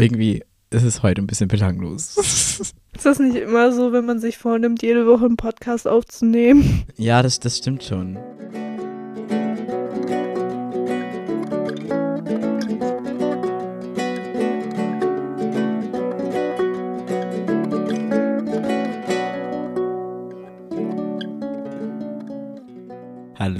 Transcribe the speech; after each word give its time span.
Irgendwie 0.00 0.42
ist 0.70 0.84
es 0.84 1.02
heute 1.02 1.20
ein 1.20 1.26
bisschen 1.26 1.48
belanglos. 1.48 2.16
Ist 2.92 3.06
das 3.06 3.18
nicht 3.18 3.36
immer 3.36 3.72
so, 3.72 3.92
wenn 3.92 4.04
man 4.04 4.18
sich 4.18 4.36
vornimmt, 4.36 4.82
jede 4.82 5.06
Woche 5.06 5.24
einen 5.24 5.36
Podcast 5.36 5.88
aufzunehmen? 5.88 6.84
ja, 6.96 7.22
das, 7.22 7.40
das 7.40 7.56
stimmt 7.58 7.82
schon. 7.82 8.18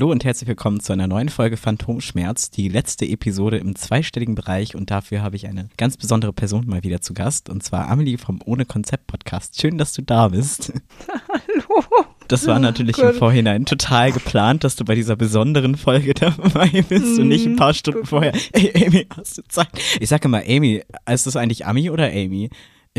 Hallo 0.00 0.12
und 0.12 0.24
herzlich 0.24 0.48
willkommen 0.48 0.80
zu 0.80 0.94
einer 0.94 1.06
neuen 1.06 1.28
Folge 1.28 1.58
Phantomschmerz, 1.58 2.48
die 2.48 2.70
letzte 2.70 3.04
Episode 3.04 3.58
im 3.58 3.76
zweistelligen 3.76 4.34
Bereich 4.34 4.74
und 4.74 4.90
dafür 4.90 5.20
habe 5.20 5.36
ich 5.36 5.46
eine 5.46 5.68
ganz 5.76 5.98
besondere 5.98 6.32
Person 6.32 6.66
mal 6.66 6.82
wieder 6.82 7.02
zu 7.02 7.12
Gast 7.12 7.50
und 7.50 7.62
zwar 7.62 7.86
Amelie 7.90 8.16
vom 8.16 8.40
Ohne 8.46 8.64
Konzept 8.64 9.08
Podcast. 9.08 9.60
Schön, 9.60 9.76
dass 9.76 9.92
du 9.92 10.00
da 10.00 10.28
bist. 10.28 10.72
Hallo. 11.28 11.84
Das 12.28 12.46
war 12.46 12.58
natürlich 12.58 12.96
oh 12.96 13.10
im 13.10 13.14
Vorhinein 13.14 13.66
total 13.66 14.10
geplant, 14.10 14.64
dass 14.64 14.74
du 14.74 14.86
bei 14.86 14.94
dieser 14.94 15.16
besonderen 15.16 15.76
Folge 15.76 16.14
dabei 16.18 16.82
bist 16.88 17.18
mm, 17.18 17.20
und 17.20 17.28
nicht 17.28 17.44
ein 17.44 17.56
paar 17.56 17.74
Stunden 17.74 18.06
vorher. 18.06 18.32
Ey, 18.52 18.86
Amy, 18.86 19.06
hast 19.14 19.36
du 19.36 19.42
Zeit? 19.48 19.68
Ich 20.00 20.08
sage 20.08 20.28
immer 20.28 20.44
Amy, 20.48 20.82
ist 21.12 21.26
das 21.26 21.36
eigentlich 21.36 21.66
Ami 21.66 21.90
oder 21.90 22.06
Amy? 22.10 22.48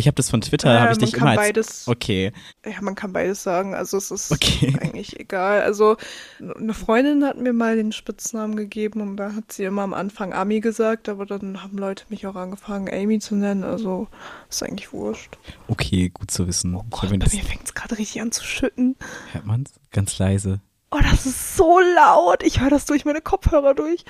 Ich 0.02 0.08
habe 0.08 0.16
das 0.16 0.32
von 0.32 0.42
Twitter, 0.42 0.76
äh, 0.76 0.80
habe 0.80 0.92
ich 0.94 0.98
dich 0.98 1.14
immer 1.14 1.28
als, 1.28 1.38
beides, 1.38 1.88
Okay. 1.88 2.32
Ja, 2.66 2.82
man 2.82 2.96
kann 2.96 3.14
beides 3.14 3.44
sagen. 3.44 3.76
Also 3.76 3.98
es 3.98 4.10
ist 4.10 4.32
okay. 4.32 4.76
eigentlich 4.82 5.20
egal. 5.20 5.62
Also 5.62 5.96
eine 6.40 6.74
Freundin 6.74 7.24
hat 7.24 7.38
mir 7.38 7.54
mal 7.54 7.76
den 7.76 7.92
Spitznamen 7.92 8.56
gegeben 8.56 9.02
und 9.02 9.18
da 9.18 9.36
hat 9.36 9.52
sie 9.52 9.64
immer 9.64 9.84
am 9.84 9.94
Anfang 9.94 10.34
Ami 10.34 10.60
gesagt, 10.60 11.08
aber 11.08 11.28
dann 11.28 11.62
haben 11.62 11.78
Leute 11.78 12.06
mich 12.10 12.26
auch 12.26 12.36
angefangen, 12.36 12.90
Amy 12.92 13.20
zu 13.20 13.36
nennen. 13.36 13.64
Also 13.64 14.08
ist 14.50 14.64
eigentlich 14.64 14.92
wurscht. 14.92 15.38
Okay, 15.68 16.10
gut 16.10 16.32
zu 16.32 16.48
wissen. 16.48 16.74
Oh 16.74 16.84
Gott, 16.90 17.12
bei 17.12 17.18
mir 17.18 17.44
fängt 17.44 17.66
es 17.66 17.76
gerade 17.76 18.00
richtig 18.00 18.24
an 18.24 18.32
zu 18.32 18.44
schütten. 18.44 18.96
Hört 19.34 19.46
man's? 19.46 19.72
Ganz 19.92 20.18
leise. 20.18 20.62
Oh, 20.90 21.00
das 21.00 21.28
ist 21.28 21.56
so 21.56 21.80
laut. 21.96 22.42
Ich 22.42 22.60
höre 22.60 22.72
das 22.72 22.86
durch 22.86 23.06
meine 23.06 23.22
Kopfhörer 23.22 23.76
durch. 23.76 24.04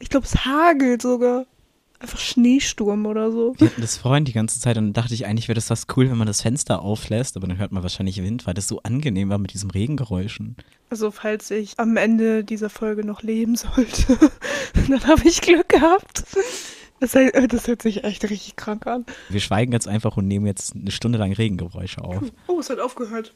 Ich 0.00 0.08
glaube, 0.08 0.26
es 0.26 0.44
hagelt 0.44 1.02
sogar 1.02 1.46
einfach 1.98 2.18
Schneesturm 2.18 3.06
oder 3.06 3.30
so. 3.32 3.54
Wir 3.58 3.68
hatten 3.68 3.80
das 3.80 3.96
vorhin 3.96 4.24
die 4.24 4.32
ganze 4.32 4.60
Zeit 4.60 4.76
und 4.76 4.84
dann 4.84 4.92
dachte 4.92 5.14
ich, 5.14 5.26
eigentlich 5.26 5.48
wäre 5.48 5.54
das 5.54 5.70
was 5.70 5.86
cool, 5.96 6.10
wenn 6.10 6.18
man 6.18 6.26
das 6.26 6.42
Fenster 6.42 6.82
auflässt, 6.82 7.36
aber 7.36 7.46
dann 7.46 7.58
hört 7.58 7.72
man 7.72 7.82
wahrscheinlich 7.82 8.22
Wind, 8.22 8.46
weil 8.46 8.54
das 8.54 8.68
so 8.68 8.82
angenehm 8.82 9.28
war 9.28 9.38
mit 9.38 9.52
diesem 9.52 9.70
Regengeräuschen. 9.70 10.56
Also 10.90 11.10
falls 11.10 11.50
ich 11.50 11.78
am 11.78 11.96
Ende 11.96 12.44
dieser 12.44 12.70
Folge 12.70 13.04
noch 13.04 13.22
leben 13.22 13.56
sollte, 13.56 14.18
dann 14.88 15.04
habe 15.04 15.26
ich 15.26 15.40
Glück 15.40 15.68
gehabt. 15.68 16.24
Das, 17.00 17.12
das, 17.12 17.66
hört 17.66 17.82
sich 17.82 18.04
echt 18.04 18.24
richtig 18.24 18.56
krank 18.56 18.86
an. 18.86 19.04
Wir 19.28 19.40
schweigen 19.40 19.72
jetzt 19.72 19.86
einfach 19.86 20.16
und 20.16 20.26
nehmen 20.26 20.46
jetzt 20.46 20.74
eine 20.74 20.90
Stunde 20.90 21.18
lang 21.18 21.32
Regengeräusche 21.32 22.02
auf. 22.02 22.22
Oh, 22.46 22.58
es 22.58 22.70
hat 22.70 22.80
aufgehört. 22.80 23.34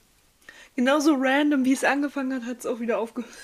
Genauso 0.77 1.15
random, 1.19 1.65
wie 1.65 1.73
es 1.73 1.85
angefangen 1.85 2.33
hat, 2.33 2.49
hat 2.49 2.61
es 2.61 2.67
auch 2.67 2.81
wieder 2.81 2.99
aufgehört. 2.99 3.35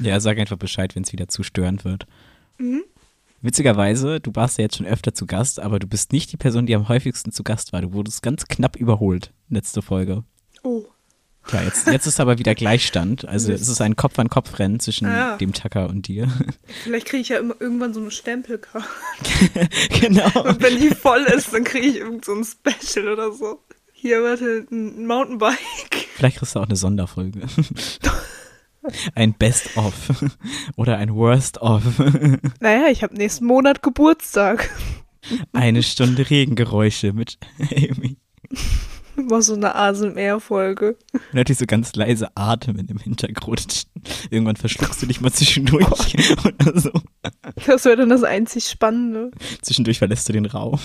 Ja, 0.00 0.18
sag 0.20 0.38
einfach 0.38 0.56
Bescheid, 0.56 0.94
wenn 0.96 1.04
es 1.04 1.12
wieder 1.12 1.28
zu 1.28 1.42
störend 1.42 1.84
wird. 1.84 2.06
Mhm. 2.58 2.84
Witzigerweise, 3.44 4.20
du 4.20 4.34
warst 4.34 4.56
ja 4.56 4.62
jetzt 4.62 4.78
schon 4.78 4.86
öfter 4.86 5.12
zu 5.12 5.26
Gast, 5.26 5.60
aber 5.60 5.78
du 5.78 5.86
bist 5.86 6.12
nicht 6.12 6.32
die 6.32 6.38
Person, 6.38 6.64
die 6.64 6.74
am 6.74 6.88
häufigsten 6.88 7.30
zu 7.30 7.42
Gast 7.42 7.74
war. 7.74 7.82
Du 7.82 7.92
wurdest 7.92 8.22
ganz 8.22 8.46
knapp 8.46 8.74
überholt, 8.74 9.34
letzte 9.50 9.82
Folge. 9.82 10.24
Oh. 10.62 10.86
Ja, 11.52 11.60
jetzt, 11.62 11.86
jetzt 11.86 12.06
ist 12.06 12.20
aber 12.20 12.38
wieder 12.38 12.54
Gleichstand. 12.54 13.28
Also 13.28 13.52
es 13.52 13.68
ist 13.68 13.82
ein 13.82 13.96
Kopf-an-Kopf-Rennen 13.96 14.80
zwischen 14.80 15.08
ah. 15.08 15.36
dem 15.36 15.52
Tacker 15.52 15.90
und 15.90 16.08
dir. 16.08 16.26
Vielleicht 16.84 17.06
kriege 17.06 17.20
ich 17.20 17.28
ja 17.28 17.38
immer, 17.38 17.54
irgendwann 17.60 17.92
so 17.92 18.00
eine 18.00 18.10
Stempelkarte. 18.10 18.88
genau. 20.00 20.42
Und 20.42 20.62
wenn 20.62 20.80
die 20.80 20.88
voll 20.88 21.24
ist, 21.24 21.52
dann 21.52 21.64
kriege 21.64 21.86
ich 21.86 21.96
irgend 21.96 22.24
so 22.24 22.32
ein 22.32 22.46
Special 22.46 23.08
oder 23.08 23.30
so. 23.30 23.60
Hier, 23.92 24.22
warte, 24.22 24.66
ein 24.70 25.06
Mountainbike. 25.06 25.58
Vielleicht 26.14 26.38
kriegst 26.38 26.54
du 26.54 26.60
auch 26.60 26.66
eine 26.66 26.76
Sonderfolge. 26.76 27.42
Ein 29.14 29.34
Best-of 29.34 29.94
oder 30.76 30.98
ein 30.98 31.14
Worst-of. 31.14 31.82
Naja, 32.60 32.88
ich 32.90 33.02
habe 33.02 33.14
nächsten 33.14 33.46
Monat 33.46 33.82
Geburtstag. 33.82 34.70
Eine 35.52 35.82
Stunde 35.82 36.28
Regengeräusche 36.28 37.12
mit 37.12 37.38
Amy. 37.58 38.16
War 39.16 39.42
so 39.42 39.54
eine 39.54 39.74
ASMR-Folge. 39.74 40.96
Natürlich 41.32 41.58
so 41.58 41.66
ganz 41.66 41.94
leise 41.94 42.36
Atmen 42.36 42.88
im 42.88 42.98
Hintergrund. 42.98 43.86
Irgendwann 44.30 44.56
verschluckst 44.56 45.00
du 45.02 45.06
dich 45.06 45.20
mal 45.20 45.32
zwischendurch 45.32 45.86
oder 46.44 46.78
so. 46.80 46.90
Das 47.64 47.84
wäre 47.84 47.96
dann 47.96 48.08
das 48.08 48.24
einzig 48.24 48.68
Spannende. 48.68 49.30
Zwischendurch 49.62 49.98
verlässt 49.98 50.28
du 50.28 50.32
den 50.32 50.46
Raum. 50.46 50.80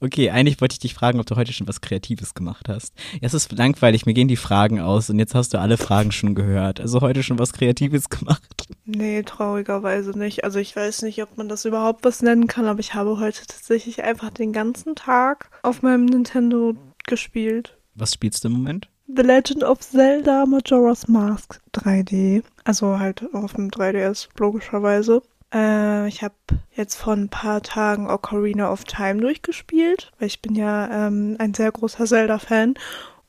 Okay, 0.00 0.30
eigentlich 0.30 0.60
wollte 0.60 0.74
ich 0.74 0.78
dich 0.78 0.94
fragen, 0.94 1.20
ob 1.20 1.26
du 1.26 1.36
heute 1.36 1.52
schon 1.52 1.68
was 1.68 1.80
Kreatives 1.80 2.34
gemacht 2.34 2.68
hast. 2.68 2.94
Ja, 3.14 3.20
es 3.22 3.34
ist 3.34 3.52
langweilig, 3.52 4.06
mir 4.06 4.14
gehen 4.14 4.28
die 4.28 4.36
Fragen 4.36 4.80
aus 4.80 5.10
und 5.10 5.18
jetzt 5.18 5.34
hast 5.34 5.54
du 5.54 5.58
alle 5.58 5.76
Fragen 5.76 6.12
schon 6.12 6.34
gehört. 6.34 6.80
Also 6.80 7.00
heute 7.00 7.22
schon 7.22 7.38
was 7.38 7.52
Kreatives 7.52 8.08
gemacht? 8.08 8.68
Nee, 8.84 9.22
traurigerweise 9.22 10.18
nicht. 10.18 10.44
Also 10.44 10.58
ich 10.58 10.74
weiß 10.74 11.02
nicht, 11.02 11.22
ob 11.22 11.36
man 11.36 11.48
das 11.48 11.64
überhaupt 11.64 12.04
was 12.04 12.22
nennen 12.22 12.46
kann, 12.46 12.66
aber 12.66 12.80
ich 12.80 12.94
habe 12.94 13.18
heute 13.18 13.46
tatsächlich 13.46 14.02
einfach 14.02 14.30
den 14.30 14.52
ganzen 14.52 14.94
Tag 14.94 15.50
auf 15.62 15.82
meinem 15.82 16.06
Nintendo 16.06 16.74
gespielt. 17.06 17.76
Was 17.94 18.14
spielst 18.14 18.44
du 18.44 18.48
im 18.48 18.54
Moment? 18.54 18.88
The 19.14 19.22
Legend 19.22 19.64
of 19.64 19.80
Zelda 19.80 20.46
Majora's 20.46 21.08
Mask 21.08 21.60
3D. 21.74 22.44
Also 22.62 23.00
halt 23.00 23.26
auf 23.34 23.54
dem 23.54 23.68
3DS, 23.68 24.28
logischerweise. 24.38 25.22
Äh, 25.52 26.08
ich 26.08 26.22
habe 26.22 26.34
jetzt 26.74 26.96
vor 26.96 27.14
ein 27.14 27.28
paar 27.28 27.62
Tagen 27.62 28.08
Ocarina 28.08 28.70
of 28.70 28.84
Time 28.84 29.20
durchgespielt, 29.20 30.12
weil 30.18 30.28
ich 30.28 30.42
bin 30.42 30.54
ja 30.54 31.06
ähm, 31.06 31.36
ein 31.38 31.54
sehr 31.54 31.72
großer 31.72 32.06
Zelda-Fan. 32.06 32.74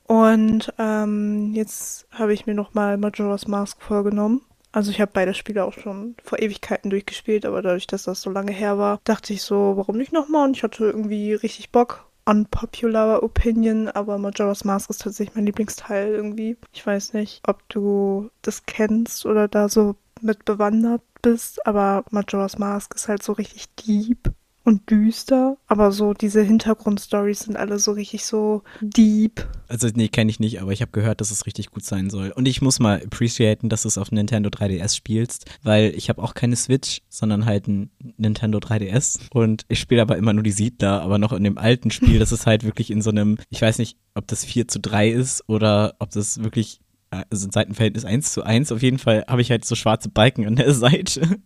Und 0.06 0.74
ähm, 0.78 1.54
jetzt 1.54 2.06
habe 2.12 2.34
ich 2.34 2.46
mir 2.46 2.54
nochmal 2.54 2.98
Majora's 2.98 3.48
Mask 3.48 3.82
vorgenommen. 3.82 4.42
Also 4.74 4.92
ich 4.92 5.02
habe 5.02 5.12
beide 5.14 5.34
Spiele 5.34 5.66
auch 5.66 5.74
schon 5.74 6.16
vor 6.24 6.40
Ewigkeiten 6.40 6.90
durchgespielt, 6.90 7.46
aber 7.46 7.62
dadurch, 7.62 7.88
dass 7.88 8.04
das 8.04 8.22
so 8.22 8.30
lange 8.30 8.52
her 8.52 8.78
war, 8.78 9.00
dachte 9.04 9.34
ich 9.34 9.42
so, 9.42 9.74
warum 9.76 9.98
nicht 9.98 10.14
nochmal? 10.14 10.48
Und 10.48 10.58
ich 10.58 10.64
hatte 10.64 10.86
irgendwie 10.86 11.34
richtig 11.34 11.72
Bock. 11.72 12.06
Unpopular 12.24 13.24
Opinion, 13.24 13.88
aber 13.88 14.18
Majora's 14.18 14.64
Mask 14.64 14.90
ist 14.90 15.02
tatsächlich 15.02 15.36
mein 15.36 15.48
Lieblingsteil 15.48 16.14
irgendwie. 16.14 16.56
Ich 16.72 16.86
weiß 16.86 17.14
nicht, 17.14 17.42
ob 17.48 17.68
du 17.68 18.30
das 18.44 18.66
kennst 18.66 19.26
oder 19.26 19.48
da 19.48 19.68
so 19.70 19.96
mit 20.24 20.46
bewandert 20.46 21.02
bist, 21.22 21.66
aber 21.66 22.04
Majora's 22.12 22.58
Mask 22.58 22.94
ist 22.96 23.08
halt 23.08 23.24
so 23.24 23.34
richtig 23.34 23.68
deep 23.76 24.32
und 24.64 24.90
düster, 24.90 25.58
aber 25.68 25.92
so 25.92 26.14
diese 26.14 26.44
Hintergrundstories 26.44 27.42
sind 27.42 27.58
alle 27.58 27.80
so 27.80 27.94
richtig 27.94 28.26
so 28.26 28.62
deep. 28.82 29.48
Also 29.68 29.88
nee, 29.94 30.08
kenne 30.08 30.30
ich 30.30 30.40
nicht, 30.40 30.62
aber 30.62 30.72
ich 30.72 30.82
habe 30.82 30.92
gehört, 30.92 31.22
dass 31.22 31.32
es 31.32 31.46
richtig 31.46 31.72
gut 31.72 31.84
sein 31.84 32.10
soll. 32.10 32.32
Und 32.32 32.48
ich 32.48 32.62
muss 32.62 32.80
mal 32.80 33.02
appreciaten, 33.04 33.70
dass 33.70 33.84
du 33.84 33.88
es 33.88 33.98
auf 33.98 34.12
Nintendo 34.12 34.50
3DS 34.50 34.96
spielst, 34.96 35.46
weil 35.64 35.94
ich 35.96 36.10
habe 36.10 36.22
auch 36.22 36.34
keine 36.34 36.56
Switch, 36.56 37.02
sondern 37.10 37.46
halt 37.46 37.68
ein 37.68 37.90
Nintendo 38.18 38.60
3DS 38.60 39.20
und 39.32 39.66
ich 39.68 39.80
spiele 39.80 40.02
aber 40.02 40.18
immer 40.18 40.34
nur 40.34 40.44
die 40.44 40.52
Siedler, 40.52 41.02
aber 41.02 41.18
noch 41.18 41.34
in 41.34 41.44
dem 41.44 41.58
alten 41.58 41.90
Spiel, 41.90 42.20
das 42.20 42.32
ist 42.32 42.46
halt 42.46 42.64
wirklich 42.64 42.92
in 42.92 43.02
so 43.02 43.10
einem, 43.10 43.38
ich 43.50 43.62
weiß 43.62 43.80
nicht, 43.80 43.98
ob 44.14 44.28
das 44.28 44.46
4 44.46 44.68
zu 44.68 44.80
3 44.80 45.10
ist 45.10 45.44
oder 45.48 45.96
ob 46.00 46.12
das 46.12 46.44
wirklich 46.44 46.82
also 47.12 47.48
ein 47.48 47.52
Seitenverhältnis 47.52 48.06
1 48.06 48.34
zu 48.34 48.44
1. 48.44 48.72
Auf 48.72 48.82
jeden 48.82 48.98
Fall 48.98 49.26
habe 49.28 49.42
ich 49.42 49.52
halt 49.52 49.66
so 49.66 49.76
schwarze 49.76 50.10
Balken 50.10 50.48
an 50.48 50.56
der 50.56 50.74
Seite, 50.74 51.40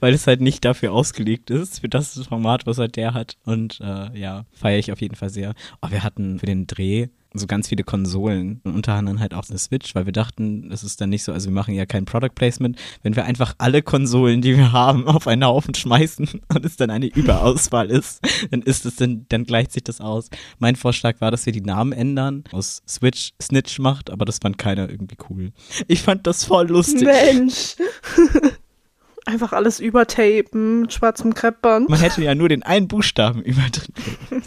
weil, 0.00 0.14
es 0.14 0.26
halt 0.26 0.40
nicht 0.40 0.64
dafür 0.64 0.92
ausgelegt 0.92 1.50
ist, 1.50 1.80
für 1.80 1.88
das 1.88 2.18
Format, 2.26 2.66
was 2.66 2.78
halt 2.78 2.96
der 2.96 3.14
hat. 3.14 3.36
Und 3.44 3.80
äh, 3.80 4.18
ja, 4.18 4.44
feiere 4.52 4.78
ich 4.78 4.92
auf 4.92 5.00
jeden 5.00 5.14
Fall 5.14 5.30
sehr. 5.30 5.54
Aber 5.80 5.92
wir 5.92 6.02
hatten 6.02 6.40
für 6.40 6.46
den 6.46 6.66
Dreh 6.66 7.08
so 7.34 7.46
ganz 7.46 7.68
viele 7.68 7.84
Konsolen 7.84 8.60
und 8.64 8.74
unter 8.74 8.94
anderem 8.94 9.20
halt 9.20 9.34
auch 9.34 9.48
eine 9.48 9.58
Switch, 9.58 9.94
weil 9.94 10.06
wir 10.06 10.12
dachten, 10.12 10.70
das 10.70 10.82
ist 10.82 11.00
dann 11.00 11.10
nicht 11.10 11.22
so, 11.22 11.32
also 11.32 11.48
wir 11.48 11.54
machen 11.54 11.74
ja 11.74 11.84
kein 11.84 12.04
Product 12.04 12.34
Placement, 12.34 12.78
wenn 13.02 13.16
wir 13.16 13.24
einfach 13.24 13.54
alle 13.58 13.82
Konsolen, 13.82 14.40
die 14.40 14.56
wir 14.56 14.72
haben, 14.72 15.06
auf 15.06 15.26
einen 15.26 15.44
Haufen 15.44 15.74
schmeißen 15.74 16.28
und 16.54 16.64
es 16.64 16.76
dann 16.76 16.90
eine 16.90 17.06
Überauswahl 17.06 17.90
ist, 17.90 18.20
dann 18.50 18.62
ist 18.62 18.86
es 18.86 18.96
dann, 18.96 19.26
dann 19.28 19.44
gleicht 19.44 19.72
sich 19.72 19.84
das 19.84 20.00
aus. 20.00 20.30
Mein 20.58 20.76
Vorschlag 20.76 21.20
war, 21.20 21.30
dass 21.30 21.44
wir 21.44 21.52
die 21.52 21.60
Namen 21.60 21.92
ändern, 21.92 22.44
aus 22.52 22.82
Switch 22.88 23.32
Snitch 23.40 23.78
macht, 23.78 24.10
aber 24.10 24.24
das 24.24 24.38
fand 24.38 24.58
keiner 24.58 24.88
irgendwie 24.88 25.16
cool. 25.28 25.52
Ich 25.86 26.02
fand 26.02 26.26
das 26.26 26.44
voll 26.44 26.68
lustig. 26.68 27.04
Mensch. 27.04 27.76
Einfach 29.26 29.52
alles 29.52 29.78
übertapen 29.78 30.80
mit 30.82 30.92
schwarzem 30.94 31.34
Kreppband. 31.34 31.90
Man 31.90 32.00
hätte 32.00 32.22
ja 32.22 32.34
nur 32.34 32.48
den 32.48 32.62
einen 32.62 32.88
Buchstaben 32.88 33.42
überdrücken 33.42 33.92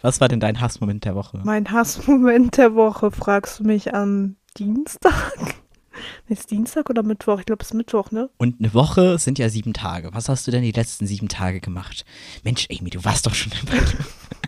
was 0.00 0.20
war 0.20 0.28
denn 0.28 0.40
dein 0.40 0.60
Hassmoment 0.60 1.04
der 1.04 1.14
Woche? 1.14 1.40
Mein 1.44 1.70
Hassmoment 1.70 2.56
der 2.56 2.74
Woche, 2.74 3.10
fragst 3.10 3.60
du 3.60 3.64
mich 3.64 3.94
am 3.94 4.36
Dienstag? 4.56 5.14
Ist 6.28 6.50
Dienstag 6.52 6.90
oder 6.90 7.02
Mittwoch? 7.02 7.40
Ich 7.40 7.46
glaube, 7.46 7.62
es 7.62 7.70
ist 7.70 7.74
Mittwoch, 7.74 8.12
ne? 8.12 8.30
Und 8.36 8.60
eine 8.60 8.72
Woche 8.72 9.18
sind 9.18 9.38
ja 9.38 9.48
sieben 9.48 9.72
Tage. 9.72 10.10
Was 10.12 10.28
hast 10.28 10.46
du 10.46 10.52
denn 10.52 10.62
die 10.62 10.70
letzten 10.70 11.08
sieben 11.08 11.28
Tage 11.28 11.60
gemacht? 11.60 12.04
Mensch, 12.44 12.68
Amy, 12.70 12.90
du 12.90 13.04
warst 13.04 13.26
doch 13.26 13.34
schon 13.34 13.52
dabei. 13.64 13.82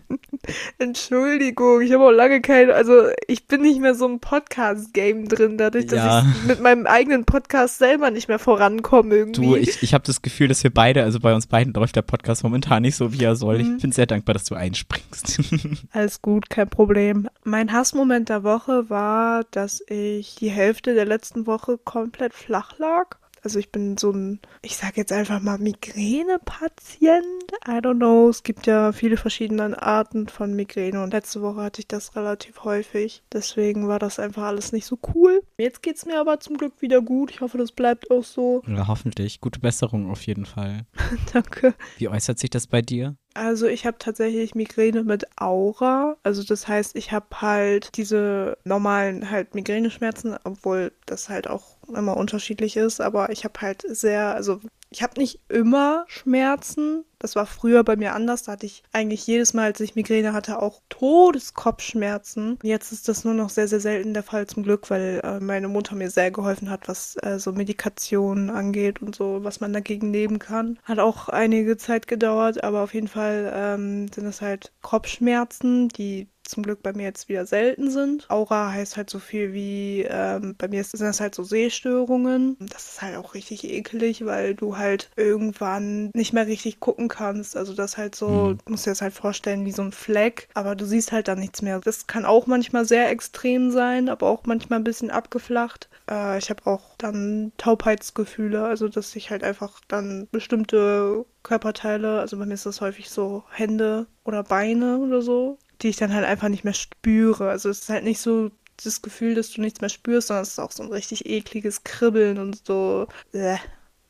Entschuldigung, 0.79 1.81
ich 1.83 1.93
habe 1.93 2.05
auch 2.05 2.11
lange 2.11 2.41
kein, 2.41 2.71
also 2.71 3.09
ich 3.29 3.47
bin 3.47 3.63
nicht 3.63 3.81
mehr 3.81 3.95
so 3.95 4.07
im 4.07 4.21
Podcast-Game 4.21 5.29
drin, 5.29 5.59
dadurch, 5.59 5.87
dass 5.87 5.99
Ja. 5.99 6.21
ich 6.27 6.49
mit 6.49 6.61
meinem 6.61 6.87
eigenen 6.87 7.25
Podcast 7.25 7.79
selber 7.79 8.11
nicht 8.11 8.29
mehr 8.29 8.39
vorankomme 8.39 9.15
irgendwie. 9.15 9.41
Du, 9.43 9.57
ich, 9.57 9.83
ich 9.83 9.95
habe 9.95 10.05
das 10.05 10.23
Gefühl, 10.23 10.49
dass 10.49 10.63
wir 10.65 10.73
beide, 10.73 11.03
also 11.03 11.21
bei 11.21 11.35
uns 11.35 11.47
beiden 11.47 11.73
läuft 11.75 11.97
der 11.97 12.03
Podcast 12.03 12.43
momentan 12.43 12.83
nicht 12.83 12.97
so, 12.97 13.13
wie 13.13 13.25
er 13.25 13.37
soll. 13.37 13.63
Mhm. 13.63 13.77
Ich 13.77 13.83
bin 13.83 13.93
sehr 13.93 14.07
dankbar, 14.07 14.33
dass 14.35 14.45
du 14.45 14.55
einspringst. 14.55 15.41
Alles 15.93 16.23
gut, 16.23 16.51
kein 16.51 16.69
Problem. 16.69 17.29
Mein 17.45 17.73
Hassmoment 17.73 18.29
der 18.29 18.43
Woche 18.43 18.89
war, 18.91 19.45
dass 19.51 19.83
ich 19.89 20.37
die 20.37 20.51
Hälfte 20.51 20.95
der 20.95 21.05
letzten 21.07 21.47
Woche 21.47 21.79
komplett 21.79 22.35
flach 22.35 22.79
lag. 22.79 23.17
Also 23.43 23.59
ich 23.59 23.73
bin 23.73 23.97
so 23.97 24.11
ein, 24.11 24.41
ich 24.63 24.77
sage 24.77 24.95
jetzt 24.97 25.13
einfach 25.13 25.41
mal 25.41 25.59
Migräne-Patient. 25.59 27.25
I 27.67 27.79
don't 27.79 27.97
know. 27.97 28.29
Es 28.29 28.43
gibt 28.43 28.67
ja 28.67 28.93
viele 28.93 29.17
verschiedene 29.17 29.81
Arten 29.83 30.29
von 30.29 30.55
Migräne 30.55 31.03
und 31.03 31.13
letzte 31.13 31.43
Woche 31.43 31.63
hatte 31.63 31.81
ich 31.81 31.89
das 31.89 32.17
relativ 32.17 32.65
häufig. 32.65 33.23
Deswegen 33.33 33.89
war 33.89 33.99
das 33.99 34.19
einfach 34.19 34.45
alles 34.45 34.73
nicht 34.73 34.87
so 34.87 34.99
cool. 35.15 35.43
Jetzt 35.59 35.83
geht's 35.83 36.07
mir 36.07 36.21
aber 36.21 36.41
zum 36.41 36.57
Glück 36.57 36.81
wieder 36.81 37.01
gut. 37.01 37.31
Ich 37.31 37.41
hoffe, 37.41 37.59
das 37.59 37.73
bleibt 37.73 38.11
auch 38.11 38.25
so. 38.25 38.63
ja, 38.67 38.87
hoffentlich. 38.87 39.41
Gute 39.41 39.61
Besserung 39.61 40.11
auf 40.11 40.27
jeden 40.27 40.47
Fall. 40.47 40.87
Danke. 41.33 41.75
Wie 41.99 42.09
äußert 42.09 42.39
sich 42.39 42.51
das 42.51 42.67
bei 42.67 42.83
dir? 42.83 43.17
Also 43.35 43.67
ich 43.67 43.87
habe 43.87 43.99
tatsächlich 43.99 44.55
Migräne 44.55 45.05
mit 45.05 45.25
Aura. 45.41 46.17
Also 46.23 46.43
das 46.43 46.67
heißt, 46.67 46.97
ich 46.97 47.13
habe 47.13 47.27
halt 47.41 47.97
diese 47.97 48.59
normalen 48.65 49.31
halt 49.31 49.55
Migräneschmerzen, 49.55 50.37
obwohl 50.43 50.93
das 51.07 51.29
halt 51.29 51.49
auch 51.49 51.77
immer 51.95 52.17
unterschiedlich 52.17 52.77
ist. 52.77 53.01
Aber 53.01 53.31
ich 53.31 53.45
habe 53.45 53.61
halt 53.61 53.85
sehr, 53.89 54.35
also 54.35 54.61
ich 54.93 55.03
habe 55.05 55.21
nicht 55.21 55.41
immer 55.49 56.05
Schmerzen. 56.09 57.05
Das 57.21 57.37
war 57.37 57.47
früher 57.47 57.85
bei 57.85 57.95
mir 57.95 58.15
anders. 58.15 58.43
Da 58.43 58.53
hatte 58.53 58.67
ich 58.67 58.83
eigentlich 58.93 59.25
jedes 59.27 59.55
Mal, 59.55 59.67
als 59.67 59.81
ich 59.81 59.95
Migräne 59.95 60.33
hatte, 60.33 60.61
auch 60.61 60.81
Todeskopfschmerzen. 60.89 62.59
Jetzt 62.63 62.91
ist 62.91 63.09
das 63.09 63.25
nur 63.25 63.35
noch 63.35 63.51
sehr, 63.51 63.69
sehr 63.69 63.81
selten 63.81 64.15
der 64.15 64.25
Fall 64.25 64.49
zum 64.49 64.65
Glück, 64.65 64.91
weil 64.91 65.21
äh, 65.23 65.39
meine 65.39 65.69
Mutter 65.69 65.95
mir 65.95 66.11
sehr 66.11 66.33
geholfen 66.33 66.71
hat, 66.71 66.89
was 66.89 67.17
äh, 67.23 67.39
so 67.39 67.53
Medikationen 67.53 68.51
angeht 68.51 69.01
und 69.01 69.15
so, 69.15 69.45
was 69.45 69.61
man 69.61 69.73
dagegen 69.73 70.11
nehmen 70.11 70.41
kann. 70.41 70.79
Hat 70.83 70.99
auch 70.99 71.29
einige 71.29 71.77
Zeit 71.77 72.09
gedauert, 72.09 72.65
aber 72.65 72.83
auf 72.83 72.93
jeden 72.93 73.09
Fall 73.09 73.53
ähm, 73.55 74.09
sind 74.13 74.27
es 74.27 74.41
halt 74.41 74.73
Kopfschmerzen, 74.83 75.89
die 75.89 76.29
zum 76.51 76.63
Glück 76.63 76.83
bei 76.83 76.93
mir 76.93 77.05
jetzt 77.05 77.29
wieder 77.29 77.47
selten 77.47 77.91
sind. 77.91 78.29
Aura 78.31 78.71
heißt 78.73 78.97
halt 78.97 79.09
so 79.11 79.19
viel 79.19 79.53
wie, 79.53 80.07
ähm, 80.09 80.55
bei 80.59 80.69
mir 80.69 80.83
sind 80.85 81.01
das 81.01 81.21
halt 81.21 81.35
so 81.35 81.43
Sehstörungen. 81.43 82.57
Das 82.61 82.89
ist 82.91 83.03
halt 83.03 83.17
auch 83.17 83.35
richtig 83.35 83.65
eklig, 83.65 84.25
weil 84.27 84.55
du 84.55 84.77
halt 84.77 85.11
irgendwann 85.17 86.11
nicht 86.15 86.33
mehr 86.33 86.47
richtig 86.47 86.81
gucken 86.81 87.09
kannst. 87.09 87.57
Also 87.57 87.75
das 87.75 87.97
halt 87.97 88.15
so, 88.15 88.29
Mhm. 88.51 88.59
du 88.65 88.71
musst 88.73 88.87
dir 88.87 88.91
das 88.91 89.03
halt 89.03 89.15
vorstellen 89.15 89.65
wie 89.65 89.73
so 89.73 89.83
ein 89.83 89.93
Fleck, 89.93 90.49
aber 90.55 90.75
du 90.75 90.85
siehst 90.85 91.13
halt 91.13 91.29
dann 91.29 91.39
nichts 91.41 91.63
mehr. 91.63 91.81
Das 91.81 92.07
kann 92.07 92.25
auch 92.25 92.47
manchmal 92.47 92.85
sehr 92.85 93.11
extrem 93.11 93.71
sein, 93.71 94.09
aber 94.09 94.29
auch 94.29 94.45
manchmal 94.47 94.81
ein 94.81 94.85
bisschen 94.85 95.11
abgeflacht. 95.11 95.89
Äh, 96.11 96.39
ich 96.39 96.51
habe 96.51 96.67
auch 96.67 96.83
dann 96.99 97.53
Taubheitsgefühle, 97.59 98.65
also 98.65 98.89
dass 98.89 99.15
ich 99.17 99.31
halt 99.31 99.43
einfach 99.45 99.81
dann 99.89 100.29
bestimmte 100.31 101.25
Körperteile, 101.43 102.21
also 102.21 102.37
bei 102.39 102.47
mir 102.47 102.55
ist 102.55 102.67
das 102.67 102.81
häufig 102.81 103.11
so 103.11 103.45
Hände 103.51 104.07
oder 104.25 104.43
Beine 104.43 104.99
oder 104.99 105.23
so, 105.23 105.59
die 105.83 105.89
ich 105.89 105.97
dann 105.97 106.15
halt 106.15 106.25
einfach 106.25 106.49
nicht 106.49 106.65
mehr 106.65 106.75
spüre. 106.75 107.51
Also 107.51 107.69
es 107.69 107.83
ist 107.83 107.89
halt 107.89 108.05
nicht 108.05 108.21
so 108.21 108.51
das 108.83 109.03
Gefühl, 109.03 109.35
dass 109.35 109.51
du 109.51 109.61
nichts 109.61 109.81
mehr 109.81 109.91
spürst, 109.91 110.29
sondern 110.29 110.43
es 110.43 110.51
ist 110.51 110.59
auch 110.59 110.73
so 110.73 110.83
ein 110.83 110.93
richtig 110.93 111.27
ekliges 111.27 111.85
Kribbeln 111.85 112.39
und 112.39 112.67
so. 112.67 113.07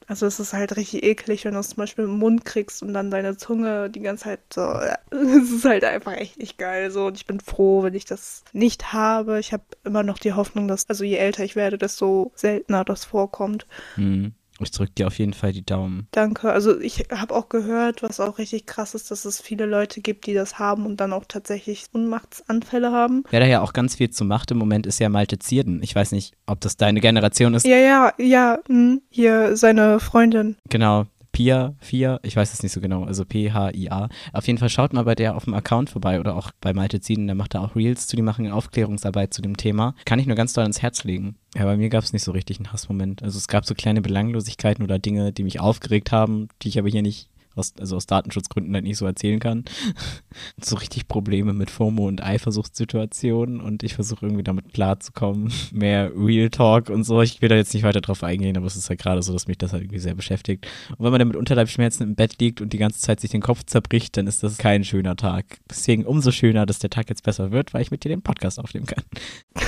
Also 0.07 0.27
es 0.27 0.41
ist 0.41 0.53
halt 0.53 0.77
richtig 0.77 1.05
eklig, 1.05 1.45
wenn 1.45 1.55
du 1.55 1.61
es 1.61 1.69
zum 1.69 1.77
Beispiel 1.77 2.05
im 2.05 2.19
Mund 2.19 2.45
kriegst 2.45 2.83
und 2.83 2.93
dann 2.93 3.11
deine 3.13 3.37
Zunge 3.37 3.91
die 3.91 4.01
ganze 4.01 4.25
Zeit 4.25 4.41
so. 4.53 4.63
Es 5.11 5.53
ist 5.53 5.65
halt 5.65 5.85
einfach 5.85 6.13
echt 6.13 6.39
nicht 6.39 6.59
geil. 6.59 6.91
So 6.91 7.07
und 7.07 7.17
ich 7.17 7.27
bin 7.27 7.41
froh, 7.41 7.83
wenn 7.83 7.95
ich 7.95 8.05
das 8.05 8.45
nicht 8.53 8.93
habe. 8.93 9.39
Ich 9.39 9.53
habe 9.53 9.63
immer 9.85 10.03
noch 10.03 10.19
die 10.19 10.33
Hoffnung, 10.33 10.67
dass 10.69 10.89
also 10.89 11.05
je 11.05 11.17
älter 11.17 11.45
ich 11.45 11.57
werde, 11.57 11.79
desto 11.79 12.33
seltener 12.35 12.85
das 12.85 13.05
vorkommt. 13.05 13.67
Hm. 13.95 14.35
Ich 14.61 14.71
drücke 14.71 14.93
dir 14.93 15.07
auf 15.07 15.19
jeden 15.19 15.33
Fall 15.33 15.53
die 15.53 15.65
Daumen. 15.65 16.07
Danke. 16.13 16.53
Also 16.53 16.79
ich 16.81 17.07
habe 17.11 17.35
auch 17.35 17.49
gehört, 17.49 18.03
was 18.03 18.21
auch 18.21 18.39
richtig 18.39 18.67
krass 18.67 18.95
ist, 18.95 19.11
dass 19.11 19.25
es 19.25 19.41
viele 19.41 19.67
Leute 19.67 20.01
gibt, 20.01 20.27
die 20.27 20.35
das 20.35 20.59
haben 20.59 20.87
und 20.87 20.99
dann 21.01 21.13
auch 21.13 21.25
tatsächlich 21.27 21.87
Unmachtsanfälle 21.93 22.93
haben. 22.93 23.25
Wer 23.31 23.41
da 23.41 23.47
ja 23.47 23.61
auch 23.63 23.73
ganz 23.73 23.97
viel 23.97 24.11
zu 24.11 24.25
macht 24.25 24.51
im 24.51 24.59
Moment, 24.59 24.87
ist 24.87 25.01
ja 25.01 25.09
Malte 25.09 25.39
Zierden. 25.39 25.83
Ich 25.83 25.95
weiß 25.95 26.13
nicht, 26.13 26.35
ob 26.47 26.61
das 26.61 26.77
deine 26.77 27.01
Generation 27.01 27.55
ist. 27.55 27.67
Ja, 27.67 27.77
ja, 27.77 28.13
ja. 28.19 28.59
Hm. 28.67 29.03
Hier 29.11 29.57
seine 29.57 30.01
Freundin. 30.01 30.57
Genau. 30.69 31.07
Pia, 31.41 31.75
Fia, 31.79 32.21
ich 32.23 32.37
weiß 32.37 32.53
es 32.53 32.63
nicht 32.63 32.73
so 32.73 32.83
genau, 32.83 33.05
also 33.05 33.25
P-H-I-A. 33.25 34.09
Auf 34.35 34.47
jeden 34.47 34.59
Fall 34.59 34.69
schaut 34.69 34.93
mal 34.93 35.05
bei 35.05 35.15
der 35.15 35.37
auf 35.37 35.45
dem 35.45 35.55
Account 35.55 35.89
vorbei 35.89 36.21
oder 36.21 36.37
auch 36.37 36.51
bei 36.61 36.75
Malte 36.75 37.01
Zieden, 37.01 37.27
der 37.29 37.35
macht 37.35 37.55
da 37.55 37.65
auch 37.65 37.75
Reels 37.75 38.07
zu, 38.07 38.15
die 38.15 38.21
machen 38.21 38.51
Aufklärungsarbeit 38.51 39.33
zu 39.33 39.41
dem 39.41 39.57
Thema. 39.57 39.95
Kann 40.05 40.19
ich 40.19 40.27
nur 40.27 40.37
ganz 40.37 40.53
doll 40.53 40.65
ans 40.65 40.83
Herz 40.83 41.03
legen. 41.05 41.37
Ja, 41.57 41.65
bei 41.65 41.79
mir 41.79 41.89
gab 41.89 42.05
es 42.05 42.13
nicht 42.13 42.25
so 42.25 42.33
richtig 42.33 42.59
einen 42.59 42.75
Hassmoment. 42.75 43.23
Also 43.23 43.39
es 43.39 43.49
gab 43.49 43.65
so 43.65 43.75
kleine 43.75 44.03
Belanglosigkeiten 44.03 44.85
oder 44.85 44.99
Dinge, 44.99 45.33
die 45.33 45.45
mich 45.45 45.61
aufgeregt 45.61 46.13
haben, 46.13 46.49
die 46.61 46.69
ich 46.69 46.79
aber 46.79 46.91
hier 46.91 47.01
nicht 47.01 47.31
aus, 47.57 47.75
also 47.79 47.97
aus 47.97 48.07
Datenschutzgründen 48.07 48.75
halt 48.75 48.85
nicht 48.85 48.97
so 48.97 49.07
erzählen 49.07 49.41
kann. 49.41 49.65
so 50.61 50.77
richtig 50.77 51.09
Probleme 51.09 51.53
mit 51.53 51.71
FOMO 51.71 52.07
und 52.07 52.23
Eifersuchtssituationen 52.23 53.61
und 53.61 53.83
ich 53.83 53.95
versuche 53.95 54.27
irgendwie 54.27 54.43
damit 54.43 54.73
klarzukommen. 54.73 55.53
Mehr 55.73 56.11
Real 56.17 56.51
Talk 56.51 56.91
und 56.91 57.05
so. 57.05 57.23
Ich 57.23 57.43
will 57.43 57.49
da 57.49 57.57
jetzt 57.57 57.75
nicht 57.75 57.83
weiter 57.83 58.01
drauf 58.01 58.23
eingehen, 58.23 58.57
aber 58.57 58.67
es 58.67 58.77
ist 58.77 58.89
halt 58.89 59.01
gerade 59.01 59.23
so, 59.23 59.33
dass 59.33 59.47
mich 59.47 59.59
das 59.59 59.73
halt 59.73 59.83
irgendwie 59.83 59.99
sehr 59.99 60.15
beschäftigt. 60.15 60.67
Und 60.91 61.05
wenn 61.05 61.11
man 61.11 61.19
dann 61.19 61.29
mit 61.29 61.37
Unterleibschmerzen 61.37 62.03
im 62.07 62.15
Bett 62.15 62.41
liegt 62.41 62.61
und 62.61 62.73
die 62.73 62.79
ganze 62.79 63.01
Zeit 63.01 63.21
sich 63.21 63.31
den 63.31 63.43
Kopf 63.43 63.65
zerbricht, 63.65 64.17
dann 64.17 64.27
ist 64.27 64.43
das 64.43 64.59
kein 64.59 64.85
schöner 64.85 65.17
Tag. 65.17 65.59
Deswegen 65.69 66.05
umso 66.05 66.31
schöner, 66.31 66.67
dass 66.67 66.79
der 66.79 66.91
Tag 66.91 67.09
jetzt 67.09 67.23
besser 67.23 67.51
wird, 67.51 67.75
weil 67.75 67.83
ich 67.83 67.91
mit 67.91 68.05
dir 68.05 68.11
den 68.11 68.23
Podcast 68.23 68.59
aufnehmen 68.59 68.87
kann. 68.87 69.05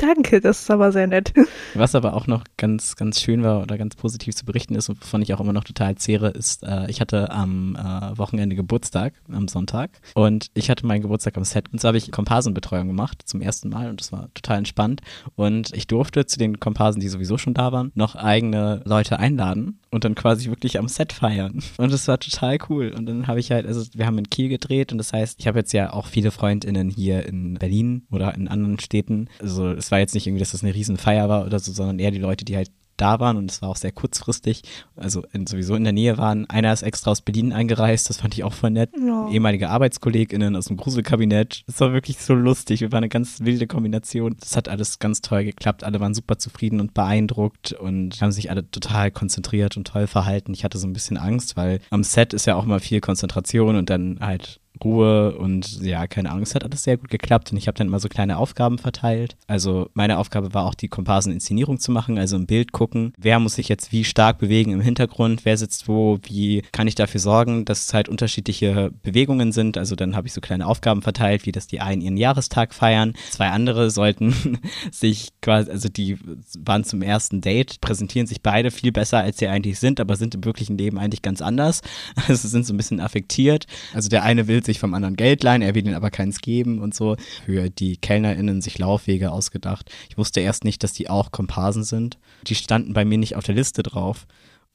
Danke, 0.00 0.40
das 0.40 0.62
ist 0.62 0.70
aber 0.70 0.92
sehr 0.92 1.06
nett. 1.06 1.34
Was 1.74 1.94
aber 1.94 2.14
auch 2.14 2.26
noch 2.26 2.44
ganz, 2.56 2.96
ganz 2.96 3.20
schön 3.20 3.42
war 3.42 3.60
oder 3.60 3.76
ganz 3.76 3.96
positiv 3.96 4.34
zu 4.34 4.46
berichten 4.46 4.74
ist 4.74 4.88
und 4.88 4.98
wovon 5.02 5.20
ich 5.20 5.34
auch 5.34 5.40
immer 5.40 5.52
noch 5.52 5.64
total 5.64 5.96
zehre, 5.96 6.28
ist, 6.28 6.62
äh, 6.62 6.90
ich 6.90 7.02
hatte 7.02 7.30
am 7.30 7.76
äh, 7.76 8.16
Wochenende 8.16 8.56
Geburtstag, 8.56 9.12
am 9.30 9.46
Sonntag. 9.46 9.90
Und 10.14 10.46
ich 10.54 10.70
hatte 10.70 10.86
meinen 10.86 11.02
Geburtstag 11.02 11.36
am 11.36 11.44
Set. 11.44 11.70
Und 11.70 11.82
so 11.82 11.88
habe 11.88 11.98
ich 11.98 12.10
Komparsenbetreuung 12.10 12.86
gemacht 12.86 13.20
zum 13.26 13.42
ersten 13.42 13.68
Mal 13.68 13.90
und 13.90 14.00
das 14.00 14.10
war 14.10 14.32
total 14.32 14.58
entspannt. 14.58 15.02
Und 15.36 15.74
ich 15.74 15.86
durfte 15.86 16.24
zu 16.24 16.38
den 16.38 16.58
Komparsen, 16.58 17.02
die 17.02 17.08
sowieso 17.08 17.36
schon 17.36 17.52
da 17.52 17.70
waren, 17.70 17.92
noch 17.94 18.16
eigene 18.16 18.80
Leute 18.86 19.18
einladen 19.18 19.80
und 19.90 20.04
dann 20.04 20.14
quasi 20.14 20.48
wirklich 20.48 20.78
am 20.78 20.88
Set 20.88 21.12
feiern. 21.12 21.62
Und 21.76 21.92
das 21.92 22.08
war 22.08 22.18
total 22.18 22.56
cool. 22.70 22.94
Und 22.96 23.04
dann 23.04 23.26
habe 23.26 23.40
ich 23.40 23.50
halt, 23.50 23.66
also 23.66 23.84
wir 23.94 24.06
haben 24.06 24.16
in 24.16 24.30
Kiel 24.30 24.48
gedreht 24.48 24.92
und 24.92 24.98
das 24.98 25.12
heißt, 25.12 25.38
ich 25.40 25.46
habe 25.46 25.58
jetzt 25.58 25.72
ja 25.74 25.92
auch 25.92 26.06
viele 26.06 26.30
FreundInnen 26.30 26.88
hier 26.88 27.26
in 27.26 27.54
Berlin 27.54 28.06
oder 28.10 28.34
in 28.34 28.48
anderen 28.48 28.78
Städten. 28.78 29.28
Also 29.40 29.68
es 29.68 29.89
war 29.90 29.98
jetzt 29.98 30.14
nicht 30.14 30.26
irgendwie, 30.26 30.40
dass 30.40 30.52
das 30.52 30.62
eine 30.62 30.74
Riesenfeier 30.74 31.28
war 31.28 31.46
oder 31.46 31.58
so, 31.58 31.72
sondern 31.72 31.98
eher 31.98 32.10
die 32.10 32.18
Leute, 32.18 32.44
die 32.44 32.56
halt 32.56 32.70
da 33.00 33.18
waren 33.18 33.36
und 33.36 33.50
es 33.50 33.62
war 33.62 33.70
auch 33.70 33.76
sehr 33.76 33.92
kurzfristig, 33.92 34.62
also 34.96 35.24
in, 35.32 35.46
sowieso 35.46 35.74
in 35.74 35.84
der 35.84 35.92
Nähe 35.92 36.18
waren. 36.18 36.48
Einer 36.50 36.72
ist 36.72 36.82
extra 36.82 37.10
aus 37.10 37.22
Berlin 37.22 37.52
eingereist, 37.52 38.10
das 38.10 38.18
fand 38.18 38.34
ich 38.34 38.44
auch 38.44 38.52
voll 38.52 38.70
nett. 38.70 38.90
Ja. 38.96 39.28
Ehemalige 39.28 39.70
ArbeitskollegInnen 39.70 40.54
aus 40.54 40.66
dem 40.66 40.76
Gruselkabinett. 40.76 41.62
Das 41.66 41.80
war 41.80 41.92
wirklich 41.92 42.18
so 42.18 42.34
lustig. 42.34 42.80
Wir 42.80 42.92
waren 42.92 42.98
eine 42.98 43.08
ganz 43.08 43.40
wilde 43.40 43.66
Kombination. 43.66 44.36
Das 44.38 44.56
hat 44.56 44.68
alles 44.68 44.98
ganz 44.98 45.20
toll 45.22 45.44
geklappt. 45.44 45.84
Alle 45.84 46.00
waren 46.00 46.14
super 46.14 46.38
zufrieden 46.38 46.80
und 46.80 46.94
beeindruckt 46.94 47.72
und 47.72 48.20
haben 48.20 48.32
sich 48.32 48.50
alle 48.50 48.70
total 48.70 49.10
konzentriert 49.10 49.76
und 49.76 49.86
toll 49.86 50.06
verhalten. 50.06 50.52
Ich 50.52 50.64
hatte 50.64 50.78
so 50.78 50.86
ein 50.86 50.92
bisschen 50.92 51.16
Angst, 51.16 51.56
weil 51.56 51.80
am 51.90 52.04
Set 52.04 52.34
ist 52.34 52.46
ja 52.46 52.56
auch 52.56 52.64
immer 52.64 52.80
viel 52.80 53.00
Konzentration 53.00 53.76
und 53.76 53.88
dann 53.88 54.18
halt 54.20 54.60
Ruhe 54.82 55.36
und 55.36 55.82
ja, 55.82 56.06
keine 56.06 56.30
es 56.40 56.54
hat 56.54 56.64
alles 56.64 56.84
sehr 56.84 56.96
gut 56.96 57.10
geklappt 57.10 57.52
und 57.52 57.58
ich 57.58 57.66
habe 57.66 57.76
dann 57.76 57.88
immer 57.88 58.00
so 58.00 58.08
kleine 58.08 58.38
Aufgaben 58.38 58.78
verteilt. 58.78 59.36
Also 59.46 59.90
meine 59.94 60.18
Aufgabe 60.18 60.54
war 60.54 60.64
auch 60.64 60.74
die 60.74 60.88
Komparsen-Inszenierung 60.88 61.78
zu 61.78 61.92
machen, 61.92 62.18
also 62.18 62.36
im 62.36 62.46
Bild 62.46 62.72
gucken, 62.72 63.12
wer 63.18 63.38
muss 63.38 63.54
sich 63.56 63.68
jetzt 63.68 63.92
wie 63.92 64.04
stark 64.04 64.38
bewegen 64.38 64.72
im 64.72 64.80
Hintergrund, 64.80 65.44
wer 65.44 65.56
sitzt 65.56 65.88
wo, 65.88 66.18
wie 66.22 66.62
kann 66.72 66.86
ich 66.86 66.94
dafür 66.94 67.20
sorgen, 67.20 67.64
dass 67.64 67.84
es 67.84 67.94
halt 67.94 68.08
unterschiedliche 68.08 68.90
Bewegungen 69.02 69.52
sind. 69.52 69.76
Also 69.76 69.96
dann 69.96 70.16
habe 70.16 70.28
ich 70.28 70.32
so 70.32 70.40
kleine 70.40 70.66
Aufgaben 70.66 71.02
verteilt, 71.02 71.46
wie 71.46 71.52
dass 71.52 71.66
die 71.66 71.80
einen 71.80 72.00
ihren 72.00 72.16
Jahrestag 72.16 72.72
feiern, 72.72 73.14
zwei 73.30 73.48
andere 73.50 73.90
sollten 73.90 74.58
sich 74.90 75.30
quasi, 75.42 75.70
also 75.70 75.88
die 75.88 76.16
waren 76.58 76.84
zum 76.84 77.02
ersten 77.02 77.40
Date, 77.40 77.80
präsentieren 77.80 78.26
sich 78.26 78.40
beide 78.42 78.70
viel 78.70 78.92
besser, 78.92 79.18
als 79.18 79.38
sie 79.38 79.48
eigentlich 79.48 79.78
sind, 79.78 80.00
aber 80.00 80.16
sind 80.16 80.34
im 80.34 80.44
wirklichen 80.44 80.78
Leben 80.78 80.98
eigentlich 80.98 81.22
ganz 81.22 81.42
anders. 81.42 81.82
Also 82.28 82.46
sind 82.48 82.66
so 82.66 82.74
ein 82.74 82.76
bisschen 82.76 83.00
affektiert. 83.00 83.66
Also 83.92 84.08
der 84.08 84.22
eine 84.22 84.46
will 84.46 84.59
sich 84.64 84.78
vom 84.78 84.94
anderen 84.94 85.16
Geld 85.16 85.42
leihen, 85.42 85.62
er 85.62 85.74
will 85.74 85.84
ihnen 85.84 85.94
aber 85.94 86.10
keins 86.10 86.40
geben 86.40 86.80
und 86.80 86.94
so. 86.94 87.16
Für 87.44 87.70
die 87.70 87.96
KellnerInnen 87.96 88.60
sich 88.60 88.78
Laufwege 88.78 89.32
ausgedacht. 89.32 89.90
Ich 90.08 90.18
wusste 90.18 90.40
erst 90.40 90.64
nicht, 90.64 90.82
dass 90.82 90.92
die 90.92 91.10
auch 91.10 91.32
Komparsen 91.32 91.84
sind. 91.84 92.18
Die 92.46 92.54
standen 92.54 92.92
bei 92.92 93.04
mir 93.04 93.18
nicht 93.18 93.36
auf 93.36 93.44
der 93.44 93.54
Liste 93.54 93.82
drauf 93.82 94.26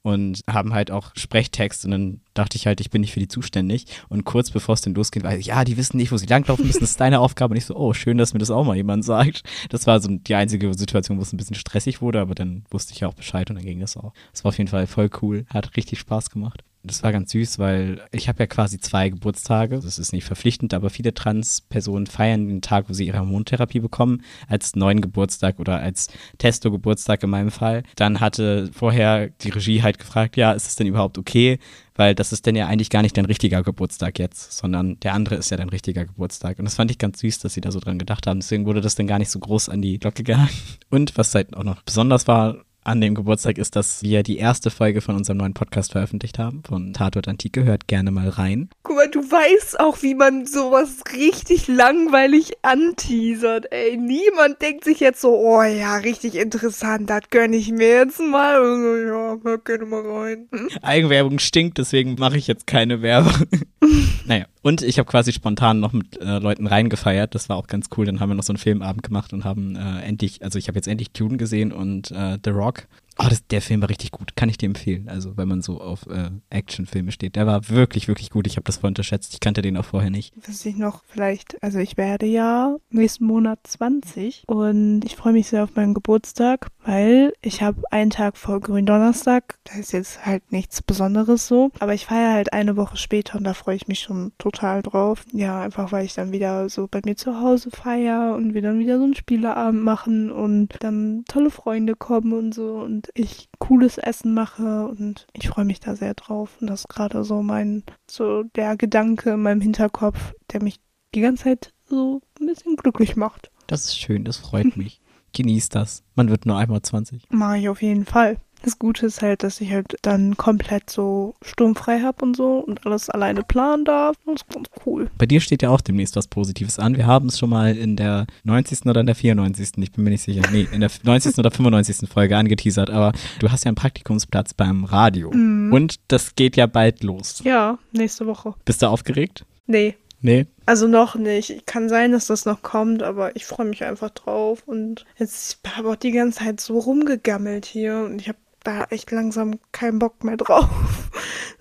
und 0.06 0.42
haben 0.48 0.72
halt 0.72 0.92
auch 0.92 1.10
Sprechtext 1.16 1.84
und 1.84 1.90
dann 1.90 2.20
dachte 2.32 2.56
ich 2.56 2.68
halt, 2.68 2.80
ich 2.80 2.90
bin 2.90 3.00
nicht 3.00 3.12
für 3.12 3.18
die 3.18 3.26
zuständig 3.26 3.86
und 4.08 4.24
kurz 4.24 4.52
bevor 4.52 4.74
es 4.74 4.80
denn 4.80 4.94
losgeht, 4.94 5.24
war 5.24 5.36
ich, 5.36 5.46
ja, 5.46 5.64
die 5.64 5.76
wissen 5.76 5.96
nicht, 5.96 6.12
wo 6.12 6.16
sie 6.16 6.26
langlaufen 6.26 6.64
müssen, 6.64 6.78
das 6.78 6.90
ist 6.90 7.00
deine 7.00 7.18
Aufgabe 7.18 7.52
und 7.52 7.58
ich 7.58 7.64
so, 7.64 7.74
oh, 7.74 7.92
schön, 7.92 8.16
dass 8.16 8.32
mir 8.32 8.38
das 8.38 8.52
auch 8.52 8.64
mal 8.64 8.76
jemand 8.76 9.04
sagt. 9.04 9.42
Das 9.68 9.88
war 9.88 9.98
so 10.00 10.08
die 10.08 10.34
einzige 10.36 10.72
Situation, 10.74 11.18
wo 11.18 11.22
es 11.22 11.32
ein 11.32 11.38
bisschen 11.38 11.56
stressig 11.56 12.00
wurde, 12.00 12.20
aber 12.20 12.36
dann 12.36 12.64
wusste 12.70 12.92
ich 12.94 13.00
ja 13.00 13.08
auch 13.08 13.14
Bescheid 13.14 13.50
und 13.50 13.56
dann 13.56 13.64
ging 13.64 13.80
das 13.80 13.96
auch. 13.96 14.12
Es 14.32 14.44
war 14.44 14.50
auf 14.50 14.58
jeden 14.58 14.70
Fall 14.70 14.86
voll 14.86 15.10
cool, 15.22 15.44
hat 15.48 15.76
richtig 15.76 15.98
Spaß 15.98 16.30
gemacht. 16.30 16.62
Das 16.86 17.02
war 17.02 17.12
ganz 17.12 17.32
süß, 17.32 17.58
weil 17.58 18.00
ich 18.12 18.28
habe 18.28 18.40
ja 18.40 18.46
quasi 18.46 18.78
zwei 18.78 19.08
Geburtstage. 19.08 19.80
Das 19.80 19.98
ist 19.98 20.12
nicht 20.12 20.24
verpflichtend, 20.24 20.74
aber 20.74 20.90
viele 20.90 21.14
Trans-Personen 21.14 22.06
feiern 22.06 22.48
den 22.48 22.62
Tag, 22.62 22.88
wo 22.88 22.92
sie 22.92 23.06
ihre 23.06 23.18
Hormontherapie 23.18 23.80
bekommen, 23.80 24.22
als 24.48 24.76
neuen 24.76 25.00
Geburtstag 25.00 25.58
oder 25.58 25.80
als 25.80 26.08
Testo-Geburtstag 26.38 27.22
in 27.22 27.30
meinem 27.30 27.50
Fall. 27.50 27.82
Dann 27.96 28.20
hatte 28.20 28.70
vorher 28.72 29.28
die 29.28 29.50
Regie 29.50 29.82
halt 29.82 29.98
gefragt, 29.98 30.36
ja, 30.36 30.52
ist 30.52 30.68
es 30.68 30.76
denn 30.76 30.86
überhaupt 30.86 31.18
okay? 31.18 31.58
Weil 31.96 32.14
das 32.14 32.32
ist 32.32 32.44
denn 32.44 32.56
ja 32.56 32.66
eigentlich 32.66 32.90
gar 32.90 33.02
nicht 33.02 33.16
dein 33.16 33.24
richtiger 33.24 33.62
Geburtstag 33.62 34.18
jetzt, 34.18 34.52
sondern 34.52 35.00
der 35.00 35.14
andere 35.14 35.36
ist 35.36 35.50
ja 35.50 35.56
dein 35.56 35.70
richtiger 35.70 36.04
Geburtstag. 36.04 36.58
Und 36.58 36.66
das 36.66 36.74
fand 36.74 36.90
ich 36.90 36.98
ganz 36.98 37.20
süß, 37.20 37.38
dass 37.38 37.54
sie 37.54 37.62
da 37.62 37.72
so 37.72 37.80
dran 37.80 37.98
gedacht 37.98 38.26
haben. 38.26 38.40
Deswegen 38.40 38.66
wurde 38.66 38.82
das 38.82 38.94
dann 38.94 39.06
gar 39.06 39.18
nicht 39.18 39.30
so 39.30 39.38
groß 39.38 39.70
an 39.70 39.80
die 39.80 39.98
Glocke 39.98 40.22
gehangen. 40.22 40.50
Und 40.90 41.16
was 41.16 41.34
halt 41.34 41.56
auch 41.56 41.64
noch 41.64 41.82
besonders 41.82 42.28
war, 42.28 42.65
an 42.86 43.00
dem 43.00 43.14
Geburtstag 43.14 43.58
ist, 43.58 43.76
dass 43.76 44.02
wir 44.02 44.22
die 44.22 44.38
erste 44.38 44.70
Folge 44.70 45.00
von 45.00 45.16
unserem 45.16 45.38
neuen 45.38 45.54
Podcast 45.54 45.92
veröffentlicht 45.92 46.38
haben, 46.38 46.62
von 46.66 46.92
Tatort 46.92 47.28
Antike. 47.28 47.64
Hört 47.64 47.88
gerne 47.88 48.10
mal 48.10 48.28
rein. 48.28 48.70
Guck 48.82 48.96
mal, 48.96 49.10
du 49.10 49.20
weißt 49.20 49.80
auch, 49.80 50.02
wie 50.02 50.14
man 50.14 50.46
sowas 50.46 51.02
richtig 51.12 51.66
langweilig 51.66 52.52
anteasert. 52.62 53.66
Ey, 53.72 53.96
niemand 53.96 54.62
denkt 54.62 54.84
sich 54.84 55.00
jetzt 55.00 55.20
so, 55.20 55.36
oh 55.36 55.62
ja, 55.62 55.96
richtig 55.96 56.36
interessant, 56.36 57.10
das 57.10 57.22
gönne 57.30 57.56
ich 57.56 57.70
mir 57.72 57.88
jetzt 57.88 58.20
mal. 58.20 58.56
Also, 58.56 58.96
ja, 58.96 59.36
hört 59.42 59.64
gerne 59.64 59.84
mal 59.86 60.02
rein. 60.08 60.48
Eigenwerbung 60.82 61.38
stinkt, 61.38 61.78
deswegen 61.78 62.14
mache 62.14 62.38
ich 62.38 62.46
jetzt 62.46 62.66
keine 62.66 63.02
Werbung. 63.02 63.46
naja, 64.26 64.46
und 64.66 64.82
ich 64.82 64.98
habe 64.98 65.08
quasi 65.08 65.32
spontan 65.32 65.78
noch 65.78 65.92
mit 65.92 66.20
äh, 66.20 66.40
Leuten 66.40 66.66
reingefeiert. 66.66 67.36
Das 67.36 67.48
war 67.48 67.56
auch 67.56 67.68
ganz 67.68 67.86
cool. 67.96 68.04
Dann 68.04 68.18
haben 68.18 68.30
wir 68.30 68.34
noch 68.34 68.42
so 68.42 68.52
einen 68.52 68.58
Filmabend 68.58 69.04
gemacht 69.04 69.32
und 69.32 69.44
haben 69.44 69.76
äh, 69.76 70.00
endlich, 70.00 70.42
also 70.42 70.58
ich 70.58 70.66
habe 70.66 70.76
jetzt 70.76 70.88
endlich 70.88 71.12
Dune 71.12 71.36
gesehen 71.36 71.70
und 71.70 72.10
äh, 72.10 72.36
The 72.44 72.50
Rock. 72.50 72.88
Oh, 73.18 73.26
das, 73.28 73.46
der 73.46 73.62
Film 73.62 73.80
war 73.80 73.88
richtig 73.88 74.10
gut. 74.10 74.36
Kann 74.36 74.48
ich 74.48 74.58
dir 74.58 74.66
empfehlen. 74.66 75.08
Also, 75.08 75.36
wenn 75.36 75.48
man 75.48 75.62
so 75.62 75.80
auf 75.80 76.06
äh, 76.06 76.30
Actionfilme 76.50 77.12
steht. 77.12 77.36
Der 77.36 77.46
war 77.46 77.68
wirklich, 77.68 78.08
wirklich 78.08 78.30
gut. 78.30 78.46
Ich 78.46 78.56
habe 78.56 78.64
das 78.64 78.78
voll 78.78 78.88
unterschätzt. 78.88 79.32
Ich 79.32 79.40
kannte 79.40 79.62
den 79.62 79.76
auch 79.76 79.84
vorher 79.84 80.10
nicht. 80.10 80.34
Was 80.46 80.64
ich 80.66 80.76
noch 80.76 81.02
vielleicht, 81.08 81.62
also 81.62 81.78
ich 81.78 81.96
werde 81.96 82.26
ja 82.26 82.76
nächsten 82.90 83.24
Monat 83.24 83.60
20 83.64 84.44
und 84.46 85.02
ich 85.04 85.16
freue 85.16 85.32
mich 85.32 85.48
sehr 85.48 85.64
auf 85.64 85.74
meinen 85.74 85.94
Geburtstag, 85.94 86.68
weil 86.84 87.32
ich 87.40 87.62
habe 87.62 87.82
einen 87.90 88.10
Tag 88.10 88.36
vor 88.36 88.60
Gründonnerstag. 88.60 89.58
Da 89.64 89.78
ist 89.78 89.92
jetzt 89.92 90.26
halt 90.26 90.52
nichts 90.52 90.82
Besonderes 90.82 91.46
so. 91.46 91.70
Aber 91.78 91.94
ich 91.94 92.06
feiere 92.06 92.34
halt 92.34 92.52
eine 92.52 92.76
Woche 92.76 92.96
später 92.98 93.38
und 93.38 93.44
da 93.44 93.54
freue 93.54 93.76
ich 93.76 93.88
mich 93.88 94.00
schon 94.00 94.32
total 94.38 94.82
drauf. 94.82 95.24
Ja, 95.32 95.62
einfach 95.62 95.90
weil 95.92 96.04
ich 96.04 96.14
dann 96.14 96.32
wieder 96.32 96.68
so 96.68 96.86
bei 96.86 97.00
mir 97.04 97.16
zu 97.16 97.40
Hause 97.40 97.70
feiere 97.70 98.34
und 98.36 98.52
wir 98.52 98.62
dann 98.62 98.78
wieder 98.78 98.98
so 98.98 99.04
einen 99.04 99.14
Spieleabend 99.14 99.82
machen 99.82 100.30
und 100.30 100.74
dann 100.80 101.24
tolle 101.28 101.50
Freunde 101.50 101.94
kommen 101.96 102.32
und 102.32 102.54
so 102.54 102.74
und 102.74 103.05
ich 103.14 103.48
cooles 103.58 103.98
Essen 103.98 104.34
mache 104.34 104.86
und 104.86 105.26
ich 105.32 105.48
freue 105.48 105.64
mich 105.64 105.80
da 105.80 105.96
sehr 105.96 106.14
drauf. 106.14 106.56
Und 106.60 106.68
das 106.68 106.80
ist 106.80 106.88
gerade 106.88 107.24
so 107.24 107.42
mein, 107.42 107.84
so 108.10 108.42
der 108.42 108.76
Gedanke 108.76 109.30
in 109.30 109.42
meinem 109.42 109.60
Hinterkopf, 109.60 110.34
der 110.52 110.62
mich 110.62 110.80
die 111.14 111.20
ganze 111.20 111.44
Zeit 111.44 111.72
so 111.88 112.20
ein 112.40 112.46
bisschen 112.46 112.76
glücklich 112.76 113.16
macht. 113.16 113.50
Das 113.66 113.84
ist 113.84 113.98
schön, 113.98 114.24
das 114.24 114.36
freut 114.36 114.76
mich. 114.76 115.00
Genieß 115.32 115.68
das. 115.68 116.02
Man 116.14 116.30
wird 116.30 116.46
nur 116.46 116.56
einmal 116.56 116.80
20. 116.80 117.24
Mache 117.30 117.58
ich 117.58 117.68
auf 117.68 117.82
jeden 117.82 118.06
Fall. 118.06 118.38
Das 118.66 118.80
Gute 118.80 119.06
ist 119.06 119.22
halt, 119.22 119.44
dass 119.44 119.60
ich 119.60 119.70
halt 119.70 119.94
dann 120.02 120.36
komplett 120.36 120.90
so 120.90 121.36
sturmfrei 121.40 122.00
habe 122.00 122.24
und 122.24 122.36
so 122.36 122.58
und 122.58 122.84
alles 122.84 123.08
alleine 123.08 123.44
planen 123.44 123.84
darf. 123.84 124.16
Das 124.26 124.42
ist 124.42 124.48
ganz 124.48 124.68
cool. 124.84 125.08
Bei 125.16 125.24
dir 125.24 125.40
steht 125.40 125.62
ja 125.62 125.70
auch 125.70 125.80
demnächst 125.80 126.16
was 126.16 126.26
Positives 126.26 126.80
an. 126.80 126.96
Wir 126.96 127.06
haben 127.06 127.28
es 127.28 127.38
schon 127.38 127.48
mal 127.48 127.76
in 127.76 127.94
der 127.94 128.26
90. 128.42 128.84
oder 128.86 129.02
in 129.02 129.06
der 129.06 129.14
94. 129.14 129.74
Ich 129.76 129.92
bin 129.92 130.02
mir 130.02 130.10
nicht 130.10 130.24
sicher. 130.24 130.42
Nee, 130.50 130.66
in 130.72 130.80
der 130.80 130.90
90. 131.00 131.38
oder 131.38 131.52
95. 131.52 132.08
Folge 132.10 132.36
angeteasert. 132.36 132.90
Aber 132.90 133.12
du 133.38 133.52
hast 133.52 133.64
ja 133.64 133.68
einen 133.68 133.76
Praktikumsplatz 133.76 134.52
beim 134.52 134.82
Radio. 134.82 135.30
Mhm. 135.30 135.72
Und 135.72 136.00
das 136.08 136.34
geht 136.34 136.56
ja 136.56 136.66
bald 136.66 137.04
los. 137.04 137.42
Ja, 137.44 137.78
nächste 137.92 138.26
Woche. 138.26 138.54
Bist 138.64 138.82
du 138.82 138.88
aufgeregt? 138.88 139.46
Nee. 139.68 139.94
Nee. 140.22 140.46
Also 140.64 140.88
noch 140.88 141.14
nicht. 141.14 141.68
Kann 141.68 141.88
sein, 141.88 142.10
dass 142.10 142.26
das 142.26 142.46
noch 142.46 142.62
kommt, 142.62 143.04
aber 143.04 143.36
ich 143.36 143.44
freue 143.44 143.66
mich 143.66 143.84
einfach 143.84 144.10
drauf. 144.10 144.64
Und 144.66 145.04
jetzt 145.18 145.60
habe 145.76 145.86
ich 145.86 145.94
auch 145.94 145.96
die 145.96 146.10
ganze 146.10 146.40
Zeit 146.40 146.60
so 146.60 146.80
rumgegammelt 146.80 147.64
hier 147.64 147.98
und 147.98 148.20
ich 148.20 148.26
habe 148.26 148.38
da 148.66 148.84
echt 148.90 149.10
langsam 149.10 149.58
keinen 149.72 149.98
Bock 149.98 150.24
mehr 150.24 150.36
drauf. 150.36 150.68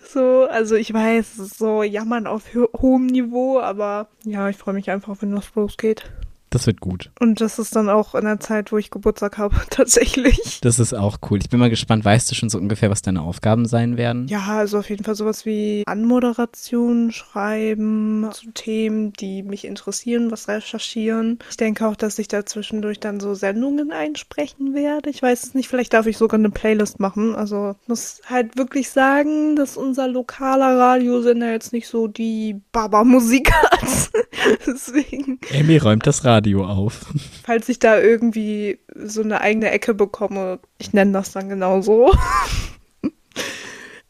So, 0.08 0.48
also 0.50 0.76
ich 0.76 0.94
weiß, 0.94 1.36
so 1.36 1.84
jammern 1.84 2.26
auf 2.26 2.56
ho 2.56 2.70
hohem 2.80 3.06
Niveau, 3.06 3.60
aber 3.60 4.08
ja, 4.24 4.48
ich 4.48 4.56
freue 4.56 4.74
mich 4.74 4.90
einfach, 4.90 5.18
wenn 5.20 5.36
das 5.36 5.54
losgeht. 5.56 6.10
Das 6.56 6.68
wird 6.68 6.80
gut. 6.80 7.12
Und 7.20 7.42
das 7.42 7.60
ist 7.60 7.76
dann 7.76 7.90
auch 7.90 8.16
in 8.16 8.24
der 8.24 8.40
Zeit, 8.40 8.72
wo 8.72 8.78
ich 8.78 8.90
Geburtstag 8.90 9.38
habe, 9.38 9.58
tatsächlich. 9.72 10.62
Das 10.62 10.80
ist 10.80 10.94
auch 10.94 11.18
cool. 11.30 11.40
Ich 11.40 11.50
bin 11.50 11.60
mal 11.60 11.70
gespannt, 11.70 12.06
weißt 12.06 12.32
du 12.32 12.36
schon 12.36 12.50
so 12.50 12.58
ungefähr, 12.58 12.90
was 12.90 13.02
deine 13.02 13.24
Aufgaben 13.24 13.66
sein 13.66 13.98
werden? 13.98 14.30
Ja, 14.30 14.46
also 14.46 14.80
auf 14.80 14.90
jeden 14.90 15.04
Fall 15.04 15.16
sowas 15.16 15.46
wie 15.46 15.84
Anmoderation 15.86 17.12
schreiben 17.12 18.30
zu 18.32 18.52
Themen, 18.52 19.12
die 19.12 19.44
mich 19.44 19.66
interessieren, 19.66 20.32
was 20.32 20.48
recherchieren. 20.48 21.40
Ich 21.50 21.58
denke 21.58 21.86
auch, 21.86 21.98
dass 21.98 22.20
ich 22.20 22.30
da 22.30 22.46
zwischendurch 22.46 23.02
dann 23.02 23.20
so 23.20 23.34
Sendungen 23.34 23.92
einsprechen 23.92 24.74
werde. 24.74 25.10
Ich 25.10 25.22
weiß 25.22 25.44
es 25.44 25.54
nicht, 25.56 25.68
vielleicht 25.68 25.92
darf 25.92 26.06
ich 26.06 26.18
sogar 26.18 26.40
eine 26.40 26.52
Playlist 26.52 27.02
machen. 27.02 27.36
Also 27.36 27.76
muss 27.86 28.22
halt 28.30 28.58
wirklich 28.58 28.92
sagen, 28.92 29.58
dass 29.58 29.76
unser 29.76 30.08
lokaler 30.08 30.80
Radiosender 30.80 31.52
jetzt 31.52 31.74
nicht 31.74 31.90
so 31.90 32.08
die 32.08 32.62
Baba-Musik 32.72 33.52
hat. 33.52 33.82
Deswegen. 34.66 35.40
Amy 35.54 35.78
räumt 35.78 36.08
das 36.08 36.24
Radio 36.24 36.45
auf. 36.54 37.08
Falls 37.44 37.68
ich 37.70 37.80
da 37.80 38.00
irgendwie 38.00 38.78
so 38.94 39.24
eine 39.24 39.42
eigene 39.42 39.72
Ecke 39.72 39.96
bekomme, 39.96 40.60
ich 40.78 40.94
nenne 40.94 41.14
das 41.14 41.32
dann 41.32 41.50
genauso. 41.50 42.12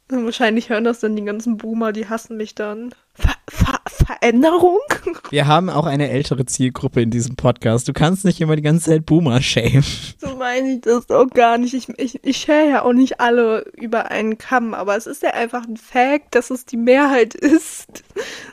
Wahrscheinlich 0.10 0.70
hören 0.70 0.84
das 0.84 1.00
dann 1.00 1.16
die 1.16 1.24
ganzen 1.24 1.58
Boomer, 1.58 1.92
die 1.92 2.08
hassen 2.08 2.38
mich 2.38 2.54
dann. 2.54 2.94
Ver 3.14 3.36
Ver 3.50 3.80
Veränderung? 4.06 4.80
Wir 5.32 5.48
haben 5.48 5.70
auch 5.70 5.86
eine 5.86 6.10
ältere 6.10 6.46
Zielgruppe 6.46 7.02
in 7.02 7.10
diesem 7.10 7.36
Podcast. 7.36 7.88
Du 7.88 7.94
kannst 7.94 8.24
nicht 8.24 8.40
immer 8.40 8.56
die 8.56 8.62
ganze 8.62 8.92
Zeit 8.92 9.06
Boomer 9.06 9.42
schämen. 9.42 9.84
So 10.20 10.36
meine 10.36 10.74
ich 10.74 10.82
das 10.82 11.10
auch 11.10 11.30
gar 11.30 11.58
nicht. 11.58 11.74
Ich, 11.74 11.90
ich, 11.98 12.24
ich 12.24 12.38
share 12.38 12.70
ja 12.70 12.82
auch 12.84 12.94
nicht 12.94 13.20
alle 13.20 13.66
über 13.74 14.12
einen 14.12 14.38
Kamm, 14.38 14.74
aber 14.74 14.96
es 14.96 15.08
ist 15.08 15.24
ja 15.24 15.32
einfach 15.32 15.68
ein 15.68 15.78
Fact, 15.78 16.36
dass 16.36 16.52
es 16.52 16.66
die 16.66 16.78
Mehrheit 16.78 17.34
ist. 17.34 18.04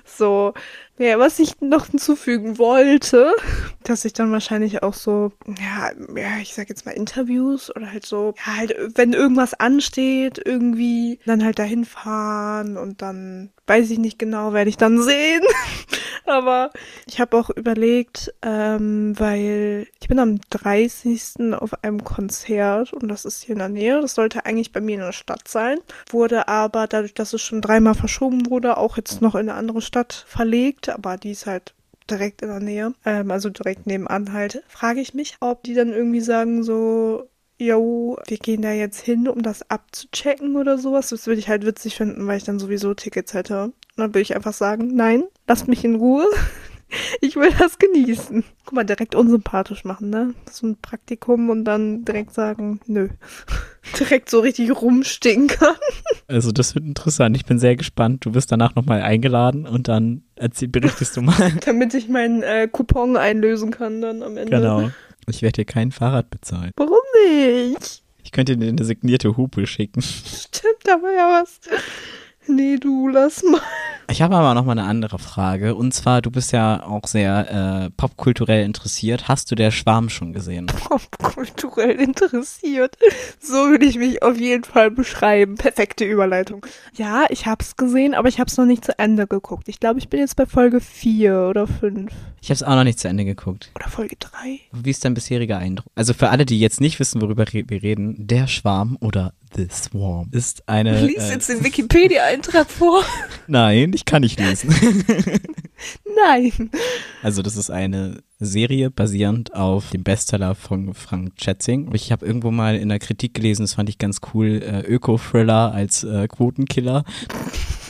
So. 0.06 0.54
Ja, 1.02 1.18
was 1.18 1.40
ich 1.40 1.60
noch 1.60 1.86
hinzufügen 1.86 2.58
wollte, 2.58 3.34
dass 3.82 4.04
ich 4.04 4.12
dann 4.12 4.30
wahrscheinlich 4.30 4.84
auch 4.84 4.94
so, 4.94 5.32
ja, 5.58 5.90
ja, 6.14 6.38
ich 6.40 6.54
sag 6.54 6.68
jetzt 6.68 6.86
mal 6.86 6.92
Interviews 6.92 7.74
oder 7.74 7.90
halt 7.90 8.06
so, 8.06 8.34
ja, 8.46 8.56
halt, 8.56 8.76
wenn 8.94 9.12
irgendwas 9.12 9.52
ansteht, 9.54 10.40
irgendwie, 10.44 11.18
dann 11.26 11.44
halt 11.44 11.58
dahin 11.58 11.84
fahren 11.84 12.76
und 12.76 13.02
dann 13.02 13.50
weiß 13.66 13.90
ich 13.90 13.98
nicht 13.98 14.18
genau, 14.18 14.52
werde 14.52 14.70
ich 14.70 14.76
dann 14.76 15.00
sehen. 15.00 15.42
Aber 16.26 16.70
ich 17.06 17.20
habe 17.20 17.36
auch 17.36 17.50
überlegt, 17.50 18.32
ähm, 18.42 19.18
weil 19.18 19.88
ich 20.00 20.08
bin 20.08 20.18
am 20.18 20.40
30. 20.50 21.52
auf 21.54 21.82
einem 21.82 22.04
Konzert 22.04 22.92
und 22.92 23.08
das 23.08 23.24
ist 23.24 23.42
hier 23.42 23.54
in 23.54 23.58
der 23.58 23.68
Nähe. 23.68 24.00
Das 24.00 24.14
sollte 24.14 24.46
eigentlich 24.46 24.72
bei 24.72 24.80
mir 24.80 24.94
in 24.94 25.00
der 25.00 25.12
Stadt 25.12 25.48
sein, 25.48 25.78
wurde 26.10 26.48
aber 26.48 26.86
dadurch, 26.86 27.14
dass 27.14 27.32
es 27.32 27.42
schon 27.42 27.60
dreimal 27.60 27.94
verschoben 27.94 28.48
wurde, 28.50 28.76
auch 28.76 28.96
jetzt 28.96 29.20
noch 29.20 29.34
in 29.34 29.48
eine 29.48 29.54
andere 29.54 29.82
Stadt 29.82 30.24
verlegt, 30.28 30.88
aber 30.88 31.16
die 31.16 31.32
ist 31.32 31.46
halt 31.46 31.74
direkt 32.08 32.42
in 32.42 32.48
der 32.48 32.60
Nähe, 32.60 32.94
ähm, 33.04 33.30
also 33.30 33.48
direkt 33.50 33.86
nebenan 33.86 34.32
halt, 34.32 34.62
frage 34.68 35.00
ich 35.00 35.14
mich, 35.14 35.36
ob 35.40 35.62
die 35.64 35.74
dann 35.74 35.92
irgendwie 35.92 36.20
sagen 36.20 36.62
so, 36.62 37.28
yo, 37.62 38.18
wir 38.26 38.36
gehen 38.38 38.62
da 38.62 38.72
jetzt 38.72 39.00
hin, 39.00 39.28
um 39.28 39.42
das 39.42 39.70
abzuchecken 39.70 40.56
oder 40.56 40.78
sowas. 40.78 41.10
Das 41.10 41.26
würde 41.26 41.38
ich 41.38 41.48
halt 41.48 41.64
witzig 41.64 41.96
finden, 41.96 42.26
weil 42.26 42.38
ich 42.38 42.44
dann 42.44 42.58
sowieso 42.58 42.94
Tickets 42.94 43.34
hätte. 43.34 43.64
Und 43.64 43.74
dann 43.96 44.10
würde 44.10 44.20
ich 44.20 44.34
einfach 44.34 44.52
sagen, 44.52 44.94
nein, 44.94 45.24
lasst 45.46 45.68
mich 45.68 45.84
in 45.84 45.96
Ruhe. 45.96 46.26
Ich 47.22 47.36
will 47.36 47.50
das 47.58 47.78
genießen. 47.78 48.44
Guck 48.66 48.74
mal, 48.74 48.84
direkt 48.84 49.14
unsympathisch 49.14 49.82
machen, 49.84 50.10
ne? 50.10 50.34
So 50.50 50.66
ein 50.66 50.76
Praktikum 50.76 51.48
und 51.48 51.64
dann 51.64 52.04
direkt 52.04 52.34
sagen, 52.34 52.80
nö. 52.86 53.08
Direkt 53.98 54.28
so 54.28 54.40
richtig 54.40 54.70
rumstinkern. 54.78 55.74
Also 56.28 56.52
das 56.52 56.74
wird 56.74 56.84
interessant. 56.84 57.34
Ich 57.34 57.46
bin 57.46 57.58
sehr 57.58 57.76
gespannt. 57.76 58.26
Du 58.26 58.34
wirst 58.34 58.52
danach 58.52 58.74
nochmal 58.74 59.00
eingeladen 59.00 59.66
und 59.66 59.88
dann 59.88 60.22
erzähl, 60.36 60.68
berichtest 60.68 61.16
du 61.16 61.22
mal. 61.22 61.52
Damit 61.64 61.94
ich 61.94 62.10
meinen 62.10 62.42
äh, 62.42 62.68
Coupon 62.70 63.16
einlösen 63.16 63.70
kann 63.70 64.02
dann 64.02 64.22
am 64.22 64.36
Ende. 64.36 64.58
Genau. 64.58 64.90
Ich 65.28 65.42
werde 65.42 65.56
dir 65.56 65.64
kein 65.64 65.92
Fahrrad 65.92 66.30
bezahlen. 66.30 66.72
Warum 66.76 66.98
nicht? 67.26 68.02
Ich 68.24 68.32
könnte 68.32 68.56
dir 68.56 68.68
eine 68.68 68.84
signierte 68.84 69.36
Hupe 69.36 69.66
schicken. 69.66 70.02
Stimmt 70.02 70.88
aber 70.88 71.12
ja 71.12 71.42
was. 71.42 71.60
Nee, 72.48 72.76
du, 72.76 73.08
lass 73.08 73.42
mal. 73.42 73.60
Ich 74.10 74.20
habe 74.20 74.36
aber 74.36 74.52
noch 74.54 74.64
mal 74.64 74.72
eine 74.72 74.84
andere 74.84 75.18
Frage. 75.18 75.74
Und 75.74 75.94
zwar, 75.94 76.20
du 76.20 76.30
bist 76.30 76.52
ja 76.52 76.82
auch 76.84 77.06
sehr 77.06 77.84
äh, 77.86 77.90
popkulturell 77.90 78.64
interessiert. 78.64 79.28
Hast 79.28 79.50
du 79.50 79.54
der 79.54 79.70
Schwarm 79.70 80.10
schon 80.10 80.32
gesehen? 80.32 80.66
Popkulturell 80.66 82.00
interessiert. 82.00 82.98
So 83.40 83.54
würde 83.70 83.86
ich 83.86 83.96
mich 83.96 84.22
auf 84.22 84.38
jeden 84.38 84.64
Fall 84.64 84.90
beschreiben. 84.90 85.54
Perfekte 85.54 86.04
Überleitung. 86.04 86.66
Ja, 86.94 87.24
ich 87.30 87.46
habe 87.46 87.62
es 87.62 87.76
gesehen, 87.76 88.14
aber 88.14 88.28
ich 88.28 88.38
habe 88.38 88.48
es 88.48 88.56
noch 88.58 88.66
nicht 88.66 88.84
zu 88.84 88.98
Ende 88.98 89.26
geguckt. 89.26 89.68
Ich 89.68 89.80
glaube, 89.80 89.98
ich 89.98 90.08
bin 90.08 90.20
jetzt 90.20 90.36
bei 90.36 90.46
Folge 90.46 90.80
4 90.80 91.46
oder 91.48 91.66
5. 91.66 92.12
Ich 92.42 92.50
habe 92.50 92.54
es 92.54 92.62
auch 92.62 92.74
noch 92.74 92.84
nicht 92.84 92.98
zu 92.98 93.08
Ende 93.08 93.24
geguckt. 93.24 93.70
Oder 93.76 93.88
Folge 93.88 94.16
3. 94.18 94.60
Wie 94.72 94.90
ist 94.90 95.04
dein 95.04 95.14
bisheriger 95.14 95.58
Eindruck? 95.58 95.86
Also 95.94 96.12
für 96.12 96.28
alle, 96.30 96.44
die 96.44 96.60
jetzt 96.60 96.80
nicht 96.80 96.98
wissen, 97.00 97.22
worüber 97.22 97.46
wir 97.50 97.82
reden, 97.82 98.26
der 98.26 98.46
Schwarm 98.46 98.98
oder 99.00 99.32
The 99.54 99.68
Swarm 99.70 100.28
ist 100.32 100.68
eine. 100.68 101.04
Lies 101.04 101.30
jetzt 101.30 101.48
den 101.48 101.62
Wikipedia-Eintrag 101.64 102.70
vor. 102.70 103.02
Nein, 103.46 103.92
ich 103.94 104.04
kann 104.04 104.22
nicht 104.22 104.40
lesen. 104.40 104.74
Nein. 106.16 106.70
Also 107.22 107.42
das 107.42 107.56
ist 107.56 107.70
eine 107.70 108.22
Serie 108.38 108.90
basierend 108.90 109.54
auf 109.54 109.90
dem 109.90 110.04
Bestseller 110.04 110.54
von 110.54 110.94
Frank 110.94 111.34
Schätzing. 111.40 111.90
Ich 111.94 112.12
habe 112.12 112.24
irgendwo 112.24 112.50
mal 112.50 112.76
in 112.76 112.88
der 112.88 112.98
Kritik 112.98 113.34
gelesen, 113.34 113.62
das 113.62 113.74
fand 113.74 113.88
ich 113.88 113.98
ganz 113.98 114.20
cool, 114.32 114.62
äh, 114.62 114.80
Öko-Thriller 114.86 115.72
als 115.72 116.04
äh, 116.04 116.28
Quotenkiller. 116.28 117.04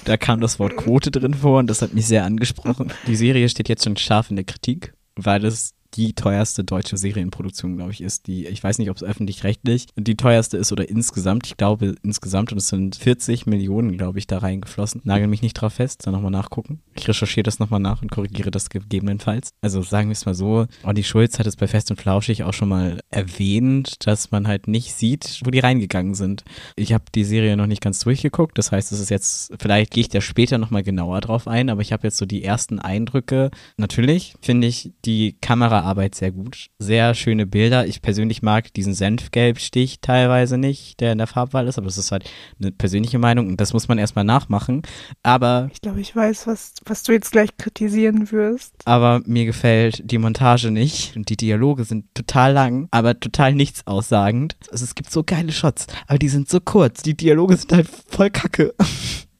Da 0.04 0.16
kam 0.16 0.40
das 0.40 0.58
Wort 0.58 0.76
Quote 0.76 1.10
drin 1.10 1.34
vor 1.34 1.60
und 1.60 1.68
das 1.68 1.80
hat 1.80 1.94
mich 1.94 2.06
sehr 2.06 2.24
angesprochen. 2.24 2.92
Die 3.06 3.16
Serie 3.16 3.48
steht 3.48 3.68
jetzt 3.68 3.84
schon 3.84 3.96
scharf 3.96 4.30
in 4.30 4.36
der 4.36 4.44
Kritik, 4.44 4.94
weil 5.14 5.44
es 5.44 5.74
die 5.94 6.14
teuerste 6.14 6.64
deutsche 6.64 6.96
Serienproduktion, 6.96 7.76
glaube 7.76 7.92
ich, 7.92 8.00
ist. 8.00 8.26
Die, 8.26 8.46
ich 8.46 8.62
weiß 8.62 8.78
nicht, 8.78 8.90
ob 8.90 8.96
es 8.96 9.02
öffentlich-rechtlich 9.02 9.86
die 9.96 10.16
teuerste 10.16 10.56
ist 10.56 10.72
oder 10.72 10.88
insgesamt. 10.88 11.46
Ich 11.46 11.56
glaube 11.56 11.94
insgesamt 12.02 12.52
und 12.52 12.58
es 12.58 12.68
sind 12.68 12.96
40 12.96 13.46
Millionen, 13.46 13.96
glaube 13.96 14.18
ich, 14.18 14.26
da 14.26 14.38
reingeflossen. 14.38 15.02
Nagel 15.04 15.26
mich 15.26 15.42
nicht 15.42 15.54
drauf 15.54 15.74
fest, 15.74 16.06
dann 16.06 16.14
nochmal 16.14 16.30
nachgucken. 16.30 16.80
Ich 16.94 17.08
recherchiere 17.08 17.44
das 17.44 17.58
nochmal 17.58 17.80
nach 17.80 18.02
und 18.02 18.10
korrigiere 18.10 18.50
das 18.50 18.70
gegebenenfalls. 18.70 19.50
Also 19.60 19.82
sagen 19.82 20.08
wir 20.08 20.12
es 20.12 20.26
mal 20.26 20.34
so, 20.34 20.66
Olli 20.84 21.02
Schulz 21.02 21.38
hat 21.38 21.46
es 21.46 21.56
bei 21.56 21.66
Fest 21.66 21.90
und 21.90 22.00
Flauschig 22.00 22.44
auch 22.44 22.52
schon 22.52 22.68
mal 22.68 23.00
erwähnt, 23.10 24.06
dass 24.06 24.30
man 24.30 24.48
halt 24.48 24.68
nicht 24.68 24.94
sieht, 24.94 25.40
wo 25.44 25.50
die 25.50 25.60
reingegangen 25.60 26.14
sind. 26.14 26.44
Ich 26.76 26.92
habe 26.92 27.04
die 27.14 27.24
Serie 27.24 27.56
noch 27.56 27.66
nicht 27.66 27.82
ganz 27.82 28.00
durchgeguckt, 28.00 28.58
das 28.58 28.72
heißt, 28.72 28.92
es 28.92 29.00
ist 29.00 29.10
jetzt, 29.10 29.52
vielleicht 29.58 29.92
gehe 29.92 30.02
ich 30.02 30.08
da 30.08 30.20
später 30.20 30.58
nochmal 30.58 30.82
genauer 30.82 31.20
drauf 31.20 31.48
ein, 31.48 31.70
aber 31.70 31.82
ich 31.82 31.92
habe 31.92 32.06
jetzt 32.06 32.16
so 32.16 32.26
die 32.26 32.44
ersten 32.44 32.78
Eindrücke. 32.78 33.50
Natürlich 33.76 34.34
finde 34.40 34.66
ich 34.66 34.92
die 35.04 35.36
Kamera 35.40 35.81
Kameraarbeit 35.82 36.14
sehr 36.14 36.30
gut. 36.30 36.68
Sehr 36.78 37.14
schöne 37.14 37.46
Bilder. 37.46 37.86
Ich 37.86 38.02
persönlich 38.02 38.42
mag 38.42 38.72
diesen 38.72 38.94
Senfgelbstich 38.94 40.00
teilweise 40.00 40.56
nicht, 40.56 41.00
der 41.00 41.12
in 41.12 41.18
der 41.18 41.26
Farbwahl 41.26 41.66
ist, 41.66 41.78
aber 41.78 41.86
das 41.86 41.98
ist 41.98 42.12
halt 42.12 42.30
eine 42.60 42.70
persönliche 42.70 43.18
Meinung 43.18 43.48
und 43.48 43.60
das 43.60 43.72
muss 43.72 43.88
man 43.88 43.98
erstmal 43.98 44.24
nachmachen. 44.24 44.82
Aber. 45.22 45.68
Ich 45.72 45.80
glaube, 45.80 46.00
ich 46.00 46.14
weiß, 46.14 46.46
was, 46.46 46.74
was 46.84 47.02
du 47.02 47.12
jetzt 47.12 47.32
gleich 47.32 47.56
kritisieren 47.56 48.30
wirst. 48.30 48.74
Aber 48.84 49.20
mir 49.26 49.44
gefällt 49.44 50.02
die 50.10 50.18
Montage 50.18 50.70
nicht 50.70 51.16
und 51.16 51.28
die 51.28 51.36
Dialoge 51.36 51.84
sind 51.84 52.06
total 52.14 52.52
lang, 52.52 52.88
aber 52.90 53.18
total 53.18 53.52
nichts 53.52 53.86
aussagend. 53.86 54.56
Also 54.70 54.84
es 54.84 54.94
gibt 54.94 55.10
so 55.10 55.24
geile 55.24 55.52
Shots, 55.52 55.86
aber 56.06 56.18
die 56.18 56.28
sind 56.28 56.48
so 56.48 56.60
kurz. 56.60 57.02
Die 57.02 57.16
Dialoge 57.16 57.56
sind 57.56 57.72
halt 57.72 57.88
voll 57.88 58.30
kacke. 58.30 58.74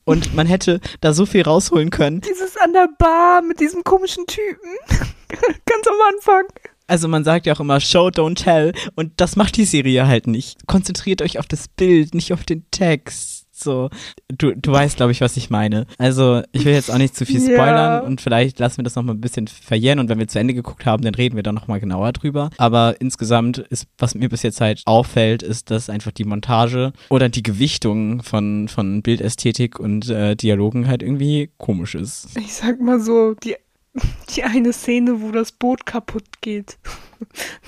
Und 0.05 0.35
man 0.35 0.49
hätte 0.49 0.81
da 1.01 1.13
so 1.13 1.27
viel 1.27 1.43
rausholen 1.43 1.91
können. 1.91 2.23
Dieses 2.23 2.57
an 2.57 2.73
der 2.73 2.89
Bar 2.99 3.41
mit 3.41 3.61
diesem 3.61 3.85
komischen 3.85 4.27
Typen. 4.27 4.69
Ganz 5.67 5.87
am 5.87 6.15
Anfang. 6.15 6.45
Also 6.87 7.09
man 7.09 7.25
sagt 7.25 7.47
ja 7.47 7.55
auch 7.55 7.61
immer 7.61 7.81
Show, 7.81 8.09
don't 8.09 8.43
tell. 8.43 8.73
Und 8.97 9.13
das 9.17 9.37
macht 9.37 9.57
die 9.57 9.65
Serie 9.65 10.07
halt 10.07 10.27
nicht. 10.27 10.67
Konzentriert 10.67 11.23
euch 11.23 11.39
auf 11.39 11.47
das 11.47 11.69
Bild, 11.69 12.15
nicht 12.15 12.33
auf 12.33 12.45
den 12.45 12.67
Text. 12.71 13.43
So, 13.63 13.91
du, 14.29 14.57
du 14.57 14.73
weißt, 14.73 14.97
glaube 14.97 15.13
ich, 15.13 15.21
was 15.21 15.37
ich 15.37 15.49
meine. 15.49 15.87
Also, 15.99 16.43
ich 16.53 16.65
will 16.65 16.73
jetzt 16.73 16.91
auch 16.91 16.99
nicht 16.99 17.15
zu 17.15 17.25
viel 17.25 17.41
spoilern 17.41 17.77
ja. 17.77 17.99
und 18.01 18.21
vielleicht 18.21 18.59
lassen 18.59 18.79
wir 18.79 18.85
das 18.85 18.97
noch 18.97 19.05
mal 19.05 19.13
ein 19.13 19.21
bisschen 19.21 19.47
verjähren 19.47 20.01
und 20.01 20.09
wenn 20.09 20.19
wir 20.19 20.27
zu 20.27 20.39
Ende 20.39 20.55
geguckt 20.55 20.85
haben, 20.85 21.05
dann 21.05 21.15
reden 21.15 21.37
wir 21.37 21.43
da 21.43 21.53
noch 21.53 21.69
mal 21.69 21.79
genauer 21.79 22.13
drüber. 22.13 22.51
Aber 22.59 23.01
insgesamt 23.01 23.59
ist, 23.59 23.87
was 23.99 24.15
mir 24.15 24.29
bis 24.29 24.43
jetzt 24.43 24.61
halt 24.61 24.83
auffällt, 24.85 25.43
ist, 25.43 25.71
dass 25.71 25.91
einfach 25.91 26.13
die 26.13 26.25
Montage 26.25 26.93
oder 27.09 27.29
die 27.29 27.43
Gewichtung 27.43 28.23
von, 28.23 28.69
von 28.69 29.03
Bildästhetik 29.03 29.79
und 29.79 30.09
äh, 30.09 30.35
Dialogen 30.35 30.89
halt 30.89 31.03
irgendwie 31.03 31.51
komisch 31.59 31.95
ist. 31.95 32.29
Ich 32.37 32.55
sag 32.55 32.81
mal 32.81 33.01
so, 33.01 33.35
die 33.35 33.57
die 34.35 34.43
eine 34.43 34.73
Szene, 34.73 35.21
wo 35.21 35.31
das 35.33 35.53
Boot 35.53 35.87
kaputt 35.87 36.41
geht. 36.41 36.79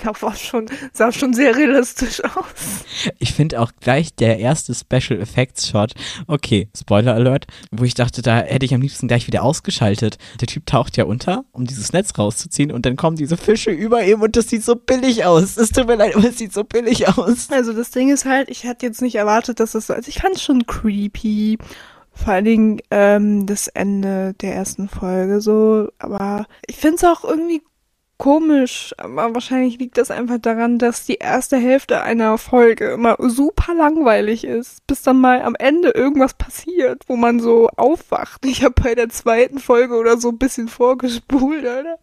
Das 0.03 0.21
war 0.21 0.35
schon, 0.35 0.67
sah 0.93 1.13
schon 1.13 1.33
sehr 1.33 1.57
realistisch 1.57 2.25
aus. 2.25 2.85
Ich 3.21 3.33
finde 3.33 3.61
auch 3.61 3.71
gleich 3.81 4.13
der 4.13 4.41
erste 4.41 4.75
Special 4.75 5.21
Effects 5.21 5.69
Shot, 5.69 5.95
okay, 6.27 6.69
Spoiler 6.77 7.15
Alert, 7.15 7.47
wo 7.71 7.85
ich 7.85 7.95
dachte, 7.95 8.21
da 8.21 8.41
hätte 8.41 8.67
ich 8.67 8.75
am 8.75 8.81
liebsten 8.81 9.07
gleich 9.07 9.29
wieder 9.29 9.45
ausgeschaltet. 9.45 10.19
Der 10.41 10.49
Typ 10.49 10.67
taucht 10.67 10.97
ja 10.97 11.05
unter, 11.05 11.45
um 11.53 11.67
dieses 11.69 11.93
Netz 11.93 12.19
rauszuziehen 12.19 12.73
und 12.73 12.85
dann 12.85 12.97
kommen 12.97 13.17
diese 13.17 13.37
Fische 13.37 13.71
über 13.71 14.05
ihm 14.05 14.23
und 14.23 14.35
das 14.35 14.49
sieht 14.49 14.65
so 14.65 14.75
billig 14.75 15.25
aus. 15.25 15.57
Es 15.57 15.71
tut 15.71 15.87
mir 15.87 15.95
leid, 15.95 16.17
aber 16.17 16.29
es 16.29 16.39
sieht 16.39 16.53
so 16.53 16.65
billig 16.65 17.07
aus. 17.17 17.49
Also 17.51 17.73
das 17.73 17.93
Ding 17.93 18.13
ist 18.13 18.25
halt, 18.25 18.49
ich 18.49 18.67
hatte 18.67 18.85
jetzt 18.85 19.03
nicht 19.03 19.15
erwartet, 19.15 19.61
dass 19.61 19.77
es, 19.77 19.89
also 19.89 20.09
ich 20.09 20.19
fand 20.19 20.35
es 20.35 20.43
schon 20.43 20.67
creepy 20.67 21.59
vor 22.15 22.35
allen 22.35 22.45
Dingen 22.45 22.81
ähm, 22.91 23.47
das 23.47 23.69
Ende 23.69 24.35
der 24.35 24.55
ersten 24.55 24.89
Folge 24.89 25.41
so. 25.41 25.89
Aber 25.99 26.47
ich 26.67 26.77
finde 26.77 26.97
es 26.97 27.05
auch 27.05 27.25
irgendwie 27.25 27.63
komisch, 28.19 28.95
aber 28.99 29.35
wahrscheinlich 29.35 29.79
liegt 29.79 29.99
das 29.99 30.11
einfach 30.11 30.39
daran, 30.39 30.79
dass 30.79 31.05
die 31.05 31.17
erste 31.17 31.57
Hälfte 31.57 32.03
einer 32.03 32.39
Folge 32.39 32.93
immer 32.93 33.17
super 33.19 33.75
langweilig 33.75 34.45
ist, 34.45 34.87
bis 34.87 35.03
dann 35.03 35.21
mal 35.21 35.43
am 35.43 35.55
Ende 35.59 35.91
irgendwas 35.91 36.35
passiert, 36.35 37.03
wo 37.07 37.17
man 37.17 37.41
so 37.41 37.69
aufwacht. 37.77 38.45
Ich 38.47 38.63
habe 38.63 38.75
bei 38.81 38.95
der 38.95 39.09
zweiten 39.09 39.59
Folge 39.59 39.95
oder 39.95 40.19
so 40.19 40.29
ein 40.29 40.39
bisschen 40.39 40.69
vorgespult, 40.69 41.63
oder? 41.63 41.99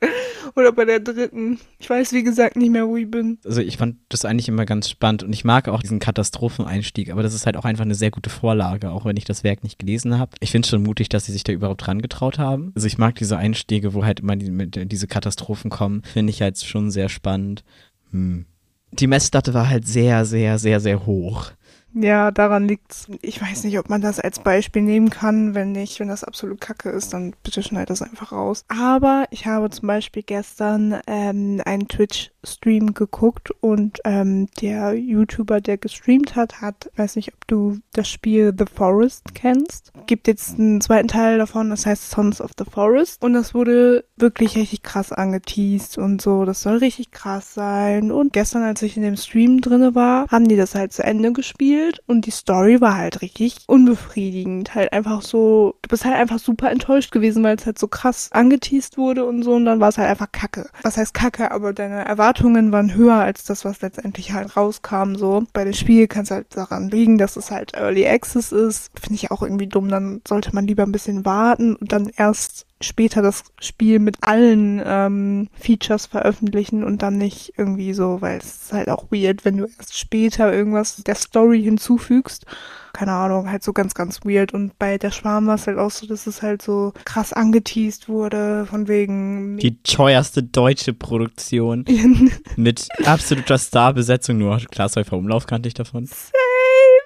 Oder 0.56 0.72
bei 0.72 0.86
der 0.86 1.00
dritten. 1.00 1.60
Ich 1.80 1.90
weiß, 1.90 2.14
wie 2.14 2.24
gesagt, 2.24 2.56
nicht 2.56 2.72
mehr, 2.72 2.88
wo 2.88 2.98
ich 2.98 3.10
bin. 3.10 3.40
Also 3.46 3.62
ich 3.62 3.78
fand 3.78 3.98
das 4.10 4.26
eigentlich 4.26 4.50
immer 4.50 4.66
ganz 4.66 4.90
spannend 4.90 5.24
und 5.24 5.34
ich 5.34 5.46
mag 5.46 5.70
auch 5.70 5.82
diesen 5.82 6.00
Katastropheneinstieg, 6.00 7.12
aber 7.12 7.24
das 7.24 7.34
ist 7.34 7.46
halt 7.46 7.58
auch 7.58 7.66
einfach 7.66 7.86
eine 7.86 7.96
sehr 7.96 8.12
gute 8.12 8.30
Vorlage, 8.30 8.92
auch 8.92 9.06
wenn 9.06 9.18
ich 9.18 9.26
das 9.26 9.44
Werk 9.44 9.64
nicht 9.64 9.80
gelesen 9.80 10.20
habe. 10.20 10.32
Ich 10.40 10.52
finde 10.52 10.66
es 10.66 10.70
schon 10.70 10.84
mutig, 10.84 11.10
dass 11.10 11.26
sie 11.26 11.32
sich 11.32 11.44
da 11.44 11.54
überhaupt 11.54 11.86
dran 11.86 12.02
getraut 12.02 12.38
haben. 12.38 12.72
Also 12.76 12.88
ich 12.88 12.98
mag 12.98 13.16
diese 13.16 13.38
Einstiege, 13.38 13.94
wo 13.94 14.04
halt 14.04 14.20
immer 14.20 14.36
die, 14.36 14.86
diese 14.86 15.08
Katastrophen 15.08 15.70
kommen 15.70 16.01
finde 16.04 16.32
ich 16.32 16.42
halt 16.42 16.58
schon 16.60 16.92
sehr 16.92 17.10
spannend. 17.10 17.64
Hm. 18.12 18.46
Die 18.92 19.08
Messlatte 19.08 19.54
war 19.54 19.70
halt 19.70 19.88
sehr, 19.88 20.26
sehr, 20.26 20.60
sehr, 20.60 20.80
sehr 20.80 21.06
hoch. 21.06 21.52
Ja, 21.94 22.32
daran 22.32 22.68
liegt's. 22.68 23.08
Ich 23.22 23.42
weiß 23.42 23.66
nicht, 23.66 23.78
ob 23.78 23.90
man 23.90 24.02
das 24.02 24.20
als 24.20 24.40
Beispiel 24.40 24.82
nehmen 24.82 25.10
kann. 25.10 25.54
Wenn 25.54 25.74
nicht, 25.74 26.00
wenn 26.00 26.08
das 26.08 26.24
absolut 26.24 26.62
kacke 26.62 26.90
ist, 26.90 27.14
dann 27.14 27.34
bitte 27.44 27.64
schneid 27.64 27.90
das 27.90 28.02
einfach 28.02 28.32
raus. 28.32 28.64
Aber 28.70 29.26
ich 29.32 29.46
habe 29.46 29.70
zum 29.70 29.88
Beispiel 29.88 30.24
gestern 30.24 31.00
ähm, 31.08 31.62
einen 31.66 31.88
Twitch-Stream 31.88 32.94
geguckt 32.94 33.52
und 33.60 34.00
ähm, 34.06 34.48
der 34.62 34.94
YouTuber, 34.94 35.60
der 35.60 35.78
gestreamt 35.78 36.36
hat, 36.36 36.62
hat, 36.62 36.90
weiß 36.96 37.18
nicht, 37.18 37.34
ob 37.34 37.46
du 37.48 37.80
das 37.94 38.08
Spiel 38.08 38.54
The 38.58 38.66
Forest 38.74 39.36
kennst. 39.36 39.92
Gibt 40.08 40.28
jetzt 40.28 40.58
einen 40.58 40.80
zweiten 40.80 41.10
Teil 41.10 41.40
davon, 41.40 41.70
das 41.70 41.86
heißt 41.86 42.10
Sons 42.10 42.40
of 42.40 42.52
the 42.58 42.66
Forest. 42.66 43.22
Und 43.24 43.34
das 43.34 43.54
wurde 43.54 44.06
wirklich 44.16 44.56
richtig 44.56 44.82
krass 44.84 45.12
angeteased 45.12 45.98
und 45.98 46.22
so. 46.22 46.46
Das 46.46 46.62
soll 46.62 46.78
richtig 46.78 47.12
krass 47.12 47.54
sein. 47.54 48.12
Und 48.12 48.32
gestern, 48.32 48.64
als 48.64 48.82
ich 48.82 48.96
in 48.96 49.04
dem 49.04 49.18
Stream 49.18 49.60
drinne 49.60 49.94
war, 49.94 50.28
haben 50.30 50.48
die 50.48 50.56
das 50.56 50.74
halt 50.74 50.94
zu 50.94 51.04
Ende 51.04 51.34
gespielt 51.34 51.81
gespielt 51.82 52.02
und 52.08 52.26
die 52.26 52.32
Story 52.32 52.82
war 52.82 52.98
halt 52.98 53.22
richtig 53.22 53.58
unbefriedigend. 53.68 54.76
Halt 54.76 54.94
einfach 54.94 55.22
so, 55.22 55.76
du 55.82 55.90
bist 55.90 56.06
halt 56.06 56.16
einfach 56.16 56.40
super 56.40 56.72
enttäuscht 56.72 57.12
gewesen, 57.12 57.44
weil 57.44 57.56
es 57.56 57.66
halt 57.66 57.80
so 57.80 57.88
krass 57.88 58.30
angeteased 58.32 58.98
wurde 58.98 59.26
und 59.26 59.44
so 59.44 59.54
und 59.54 59.66
dann 59.66 59.80
war 59.80 59.90
es 59.90 59.98
halt 59.98 60.10
einfach 60.10 60.32
kacke. 60.32 60.70
Was 60.84 60.98
heißt 60.98 61.14
kacke, 61.14 61.52
aber 61.52 61.74
deine 61.74 62.06
Erwartungen 62.06 62.72
waren 62.72 62.94
höher 62.94 63.16
als 63.16 63.44
das, 63.44 63.66
was 63.66 63.82
letztendlich 63.82 64.34
halt 64.34 64.56
rauskam, 64.56 65.16
so. 65.16 65.44
Bei 65.54 65.64
dem 65.64 65.74
Spiel 65.74 66.08
kann 66.08 66.24
es 66.24 66.32
halt 66.32 66.56
daran 66.56 66.90
liegen, 66.90 67.18
dass 67.18 67.36
es 67.36 67.52
halt 67.52 67.74
Early 67.76 68.08
Access 68.08 68.52
ist. 68.52 68.92
Finde 69.00 69.16
ich 69.16 69.32
auch 69.32 69.42
irgendwie 69.42 69.68
dumm, 69.68 69.90
dann 69.90 70.22
sollte 70.28 70.54
man 70.54 70.68
lieber 70.68 70.84
ein 70.84 70.92
bisschen 70.92 71.26
warten 71.26 71.76
und 71.76 71.92
dann 71.92 72.10
erst 72.16 72.66
später 72.82 73.22
das 73.22 73.44
Spiel 73.60 74.00
mit 74.00 74.18
allen 74.22 74.82
ähm, 74.86 75.50
Features 75.54 76.06
veröffentlichen 76.06 76.84
und 76.84 77.02
dann 77.02 77.18
nicht 77.18 77.54
irgendwie 77.58 77.94
so, 77.94 78.22
weil 78.22 78.38
es 78.38 78.64
ist 78.64 78.74
halt 78.74 78.90
auch 78.90 79.06
weird, 79.12 79.46
wenn 79.46 79.58
du 79.58 79.66
erst 79.66 79.98
später 79.98 80.52
irgendwas 80.54 80.98
der 80.98 81.16
Story 81.16 81.62
hinzufügst. 81.64 82.46
Keine 82.94 83.14
Ahnung, 83.14 83.50
halt 83.50 83.64
so 83.64 83.72
ganz, 83.72 83.94
ganz 83.94 84.20
weird. 84.26 84.54
Und 84.54 84.78
bei 84.78 84.98
der 84.98 85.12
Schwarm 85.12 85.48
war 85.48 85.56
es 85.56 85.66
halt 85.66 85.78
auch 85.78 85.92
so, 85.92 86.06
dass 86.08 86.28
es 86.28 86.42
halt 86.42 86.62
so 86.62 86.92
krass 87.06 87.32
angeteased 87.32 88.10
wurde, 88.10 88.66
von 88.66 88.90
wegen. 88.90 89.58
Die 89.58 89.82
teuerste 89.82 90.44
deutsche 90.44 90.94
Produktion. 90.94 91.86
mit 92.58 92.90
absoluter 93.06 93.58
Starbesetzung, 93.58 94.38
nur 94.38 94.58
Klaas 94.58 94.98
Umlauf 94.98 95.48
kannte 95.48 95.68
ich 95.68 95.74
davon. 95.74 96.06
Same. 96.06 96.51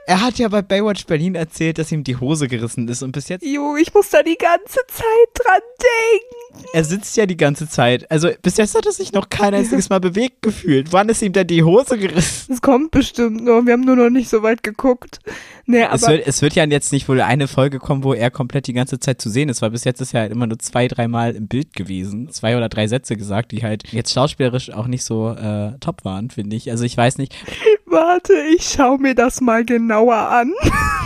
Er 0.07 0.21
hat 0.21 0.37
ja 0.37 0.47
bei 0.49 0.61
Baywatch 0.61 1.07
Berlin 1.07 1.33
erzählt, 1.33 1.79
dass 1.79 1.91
ihm 1.91 2.03
die 2.03 2.17
Hose 2.17 2.47
gerissen 2.47 2.87
ist 2.87 3.01
und 3.01 3.11
bis 3.11 3.27
jetzt. 3.27 3.43
Jo, 3.43 3.75
ich 3.75 3.91
muss 3.93 4.09
da 4.09 4.21
die 4.21 4.37
ganze 4.37 4.79
Zeit 4.87 5.29
dran 5.33 5.61
denken. 5.81 6.44
Er 6.73 6.83
sitzt 6.83 7.15
ja 7.15 7.25
die 7.25 7.37
ganze 7.37 7.69
Zeit. 7.69 8.09
Also 8.11 8.29
bis 8.41 8.57
jetzt 8.57 8.75
hat 8.75 8.85
er 8.85 8.91
sich 8.91 9.13
noch 9.13 9.29
kein 9.29 9.53
einziges 9.53 9.89
Mal 9.89 9.99
bewegt 9.99 10.41
gefühlt. 10.41 10.91
Wann 10.91 11.07
ist 11.09 11.21
ihm 11.21 11.31
denn 11.31 11.47
die 11.47 11.63
Hose 11.63 11.97
gerissen? 11.97 12.53
Es 12.53 12.61
kommt 12.61 12.91
bestimmt 12.91 13.43
noch. 13.43 13.65
Wir 13.65 13.73
haben 13.73 13.85
nur 13.85 13.95
noch 13.95 14.09
nicht 14.09 14.29
so 14.29 14.43
weit 14.43 14.61
geguckt. 14.61 15.19
Nee, 15.65 15.83
aber 15.83 15.95
es, 15.95 16.07
wird, 16.07 16.27
es 16.27 16.41
wird 16.41 16.53
ja 16.55 16.65
jetzt 16.65 16.91
nicht 16.91 17.07
wohl 17.07 17.21
eine 17.21 17.47
Folge 17.47 17.79
kommen, 17.79 18.03
wo 18.03 18.13
er 18.13 18.29
komplett 18.29 18.67
die 18.67 18.73
ganze 18.73 18.99
Zeit 18.99 19.21
zu 19.21 19.29
sehen 19.29 19.49
ist, 19.49 19.61
weil 19.61 19.71
bis 19.71 19.83
jetzt 19.83 20.01
ist 20.01 20.13
er 20.13 20.21
halt 20.21 20.31
immer 20.31 20.47
nur 20.47 20.59
zwei, 20.59 20.87
dreimal 20.87 21.35
im 21.35 21.47
Bild 21.47 21.73
gewesen. 21.73 22.29
Zwei 22.29 22.57
oder 22.57 22.69
drei 22.69 22.87
Sätze 22.87 23.15
gesagt, 23.15 23.51
die 23.51 23.63
halt 23.63 23.91
jetzt 23.91 24.13
schauspielerisch 24.13 24.71
auch 24.71 24.87
nicht 24.87 25.03
so 25.03 25.29
äh, 25.29 25.77
top 25.79 26.03
waren, 26.05 26.29
finde 26.29 26.55
ich. 26.55 26.69
Also 26.71 26.83
ich 26.83 26.97
weiß 26.97 27.17
nicht. 27.17 27.35
Warte, 27.85 28.33
ich 28.55 28.67
schau 28.75 28.97
mir 28.97 29.15
das 29.15 29.39
mal 29.41 29.63
genauer 29.63 30.17
an. 30.17 30.53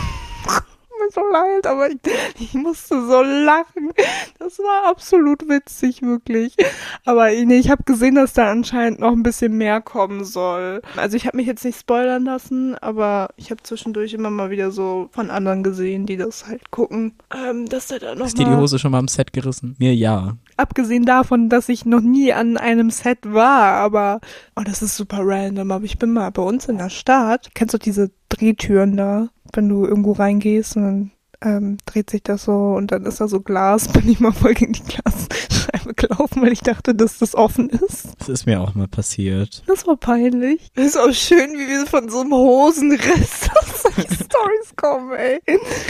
mir 1.00 1.10
so 1.10 1.20
leid, 1.32 1.66
aber 1.66 1.90
ich, 1.90 1.98
ich 2.40 2.54
musste 2.54 3.06
so 3.06 3.22
lachen, 3.22 3.92
Das 4.38 4.58
war 4.58 4.90
absolut 4.90 5.48
witzig, 5.48 6.02
wirklich. 6.02 6.56
Aber 7.04 7.30
nee, 7.30 7.58
ich 7.58 7.70
habe 7.70 7.82
gesehen, 7.84 8.14
dass 8.14 8.32
da 8.32 8.50
anscheinend 8.50 9.00
noch 9.00 9.12
ein 9.12 9.22
bisschen 9.22 9.56
mehr 9.56 9.80
kommen 9.80 10.24
soll. 10.24 10.82
Also 10.96 11.16
ich 11.16 11.26
habe 11.26 11.36
mich 11.36 11.46
jetzt 11.46 11.64
nicht 11.64 11.78
spoilern 11.78 12.24
lassen, 12.24 12.76
aber 12.76 13.30
ich 13.36 13.50
habe 13.50 13.62
zwischendurch 13.62 14.14
immer 14.14 14.30
mal 14.30 14.50
wieder 14.50 14.70
so 14.70 15.08
von 15.12 15.30
anderen 15.30 15.62
gesehen, 15.62 16.06
die 16.06 16.16
das 16.16 16.46
halt 16.46 16.70
gucken. 16.70 17.14
Ähm, 17.34 17.68
dass 17.68 17.88
da 17.88 17.98
dann 17.98 18.18
noch 18.18 18.26
Ist 18.26 18.38
dir 18.38 18.44
die 18.46 18.56
Hose 18.56 18.78
schon 18.78 18.92
mal 18.92 18.98
am 18.98 19.08
Set 19.08 19.32
gerissen? 19.32 19.76
Mir 19.78 19.94
ja. 19.94 20.36
abgesehen 20.56 21.04
davon, 21.04 21.48
dass 21.48 21.68
ich 21.68 21.84
noch 21.84 22.00
nie 22.00 22.32
an 22.32 22.56
einem 22.56 22.90
Set 22.90 23.18
war, 23.22 23.72
aber 23.74 24.20
oh, 24.56 24.62
das 24.64 24.82
ist 24.82 24.96
super 24.96 25.20
random. 25.22 25.70
Aber 25.70 25.84
ich 25.84 25.98
bin 25.98 26.12
mal 26.12 26.30
bei 26.30 26.42
uns 26.42 26.66
in 26.66 26.78
der 26.78 26.90
Stadt. 26.90 27.50
Kennst 27.54 27.74
du 27.74 27.78
diese 27.78 28.10
Drehtüren 28.28 28.96
da, 28.96 29.28
wenn 29.52 29.68
du 29.68 29.84
irgendwo 29.84 30.12
reingehst 30.12 30.76
und 30.76 30.82
dann 30.82 31.10
ähm, 31.42 31.78
dreht 31.86 32.10
sich 32.10 32.22
das 32.22 32.44
so 32.44 32.52
und 32.52 32.92
dann 32.92 33.04
ist 33.06 33.20
da 33.20 33.28
so 33.28 33.40
Glas, 33.40 33.88
bin 33.92 34.08
ich 34.08 34.20
mal 34.20 34.32
voll 34.32 34.54
gegen 34.54 34.72
die 34.72 34.82
Glasscheibe 34.82 35.94
gelaufen, 35.94 36.42
weil 36.42 36.52
ich 36.52 36.60
dachte, 36.60 36.94
dass 36.94 37.18
das 37.18 37.34
offen 37.34 37.70
ist. 37.70 38.08
Das 38.18 38.28
ist 38.28 38.46
mir 38.46 38.60
auch 38.60 38.74
mal 38.74 38.88
passiert. 38.88 39.62
Das 39.66 39.86
war 39.86 39.96
peinlich. 39.96 40.70
Das 40.74 40.86
ist 40.86 40.98
auch 40.98 41.12
schön, 41.12 41.52
wie 41.54 41.68
wir 41.68 41.86
von 41.86 42.08
so 42.08 42.20
einem 42.20 42.32
Hosenriss 42.32 43.48
auf 43.60 43.82
solche 43.82 44.14
Stories 44.14 44.76
kommen, 44.76 45.12
ey. 45.14 45.40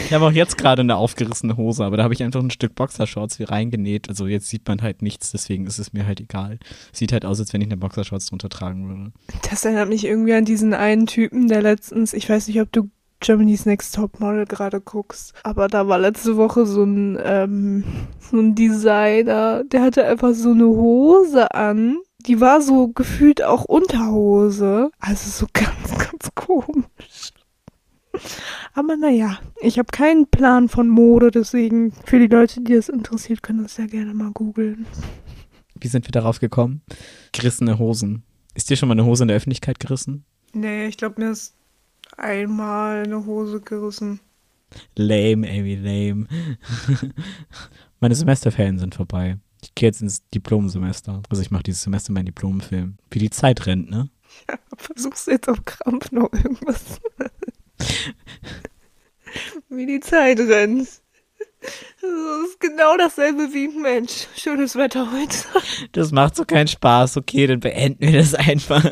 Ich 0.04 0.12
habe 0.12 0.26
auch 0.26 0.32
jetzt 0.32 0.56
gerade 0.56 0.82
eine 0.82 0.96
aufgerissene 0.96 1.56
Hose, 1.56 1.84
aber 1.84 1.96
da 1.96 2.04
habe 2.04 2.14
ich 2.14 2.22
einfach 2.22 2.40
ein 2.40 2.50
Stück 2.50 2.74
Boxershorts 2.74 3.38
wie 3.38 3.44
reingenäht. 3.44 4.08
Also 4.08 4.26
jetzt 4.26 4.48
sieht 4.48 4.68
man 4.68 4.82
halt 4.82 5.02
nichts, 5.02 5.32
deswegen 5.32 5.66
ist 5.66 5.78
es 5.78 5.92
mir 5.92 6.06
halt 6.06 6.20
egal. 6.20 6.58
Sieht 6.92 7.12
halt 7.12 7.24
aus, 7.24 7.40
als 7.40 7.52
wenn 7.52 7.60
ich 7.60 7.68
eine 7.68 7.76
Boxershorts 7.76 8.26
drunter 8.26 8.48
tragen 8.48 8.88
würde. 8.88 9.12
Das 9.50 9.64
erinnert 9.64 9.88
mich 9.88 10.04
irgendwie 10.04 10.34
an 10.34 10.44
diesen 10.44 10.74
einen 10.74 11.06
Typen, 11.06 11.48
der 11.48 11.62
letztens, 11.62 12.12
ich 12.12 12.28
weiß 12.28 12.46
nicht, 12.48 12.60
ob 12.60 12.70
du 12.70 12.90
Germany's 13.20 13.66
Next 13.66 13.94
Top 13.94 14.18
Model 14.20 14.46
gerade 14.46 14.80
guckst, 14.80 15.34
aber 15.42 15.68
da 15.68 15.86
war 15.86 15.98
letzte 15.98 16.36
Woche 16.36 16.66
so 16.66 16.84
ein, 16.84 17.18
ähm, 17.22 17.84
so 18.18 18.38
ein 18.38 18.54
Designer, 18.54 19.64
der 19.64 19.82
hatte 19.82 20.04
einfach 20.04 20.34
so 20.34 20.50
eine 20.50 20.66
Hose 20.66 21.54
an. 21.54 21.98
Die 22.26 22.40
war 22.40 22.60
so 22.60 22.88
gefühlt 22.88 23.42
auch 23.42 23.64
Unterhose. 23.64 24.90
Also 24.98 25.30
so 25.30 25.46
ganz, 25.52 25.98
ganz 25.98 26.34
komisch. 26.34 27.32
Aber 28.74 28.96
naja, 28.96 29.38
ich 29.60 29.78
habe 29.78 29.88
keinen 29.90 30.26
Plan 30.26 30.68
von 30.68 30.88
Mode, 30.88 31.30
deswegen 31.30 31.92
für 32.04 32.18
die 32.18 32.26
Leute, 32.26 32.60
die 32.60 32.74
es 32.74 32.88
interessiert, 32.88 33.42
können 33.42 33.62
das 33.62 33.76
ja 33.76 33.86
gerne 33.86 34.14
mal 34.14 34.32
googeln. 34.32 34.86
Wie 35.78 35.88
sind 35.88 36.06
wir 36.06 36.12
darauf 36.12 36.40
gekommen? 36.40 36.82
Gerissene 37.32 37.78
Hosen. 37.78 38.24
Ist 38.54 38.68
dir 38.68 38.76
schon 38.76 38.88
mal 38.88 38.94
eine 38.94 39.06
Hose 39.06 39.24
in 39.24 39.28
der 39.28 39.36
Öffentlichkeit 39.36 39.80
gerissen? 39.80 40.24
Nee, 40.52 40.86
ich 40.86 40.96
glaube, 40.96 41.20
mir 41.20 41.30
ist 41.30 41.54
einmal 42.20 43.04
eine 43.04 43.26
Hose 43.26 43.60
gerissen. 43.60 44.20
Lame, 44.96 45.48
Amy, 45.48 45.74
lame. 45.74 46.26
Meine 48.00 48.14
Semesterferien 48.14 48.78
sind 48.78 48.94
vorbei. 48.94 49.38
Ich 49.62 49.74
gehe 49.74 49.88
jetzt 49.88 50.00
ins 50.00 50.26
Diplomsemester. 50.30 51.22
Also 51.28 51.42
ich 51.42 51.50
mache 51.50 51.64
dieses 51.64 51.82
Semester 51.82 52.12
meinen 52.12 52.26
Diplomfilm. 52.26 52.96
Wie 53.10 53.18
die 53.18 53.30
Zeit 53.30 53.66
rennt, 53.66 53.90
ne? 53.90 54.08
Ja, 54.48 54.58
versuchst 54.76 55.26
du 55.26 55.32
jetzt 55.32 55.48
auf 55.48 55.64
Krampf 55.64 56.12
noch 56.12 56.32
irgendwas? 56.32 57.00
Wie 59.68 59.86
die 59.86 60.00
Zeit 60.00 60.38
rennt. 60.40 60.88
Das 62.00 62.10
ist 62.48 62.60
genau 62.60 62.96
dasselbe 62.96 63.52
wie 63.52 63.68
Mensch. 63.68 64.26
Schönes 64.34 64.76
Wetter 64.76 65.12
heute. 65.12 65.36
Das 65.92 66.10
macht 66.10 66.36
so 66.36 66.44
keinen 66.44 66.68
Spaß. 66.68 67.18
Okay, 67.18 67.46
dann 67.46 67.60
beenden 67.60 68.00
wir 68.00 68.18
das 68.18 68.34
einfach. 68.34 68.84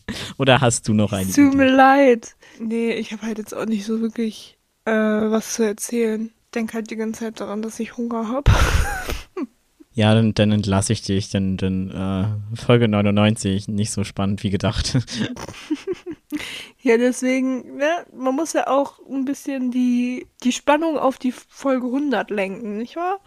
Oder 0.38 0.60
hast 0.60 0.88
du 0.88 0.94
noch 0.94 1.12
eine 1.12 1.30
Tut 1.30 1.54
mir 1.54 1.70
leid. 1.70 2.34
Nee, 2.58 2.92
ich 2.92 3.12
habe 3.12 3.22
halt 3.22 3.38
jetzt 3.38 3.54
auch 3.54 3.66
nicht 3.66 3.84
so 3.84 4.00
wirklich 4.00 4.58
äh, 4.84 4.90
was 4.92 5.54
zu 5.54 5.62
erzählen. 5.64 6.30
Denk 6.54 6.74
halt 6.74 6.90
die 6.90 6.96
ganze 6.96 7.20
Zeit 7.20 7.40
daran, 7.40 7.62
dass 7.62 7.80
ich 7.80 7.96
Hunger 7.96 8.28
habe. 8.28 8.50
Ja, 9.94 10.14
dann, 10.14 10.32
dann 10.32 10.52
entlasse 10.52 10.92
ich 10.92 11.02
dich. 11.02 11.28
Dann, 11.30 11.56
dann 11.56 11.90
äh, 11.90 12.56
Folge 12.56 12.86
99, 12.86 13.66
nicht 13.66 13.90
so 13.90 14.04
spannend 14.04 14.44
wie 14.44 14.50
gedacht. 14.50 14.96
Ja, 16.80 16.96
deswegen, 16.96 17.76
ne, 17.76 18.06
man 18.16 18.34
muss 18.36 18.52
ja 18.52 18.68
auch 18.68 19.00
ein 19.10 19.24
bisschen 19.24 19.70
die, 19.70 20.26
die 20.44 20.52
Spannung 20.52 20.96
auf 20.96 21.18
die 21.18 21.32
Folge 21.32 21.86
100 21.86 22.30
lenken, 22.30 22.76
nicht 22.76 22.96
wahr? 22.96 23.18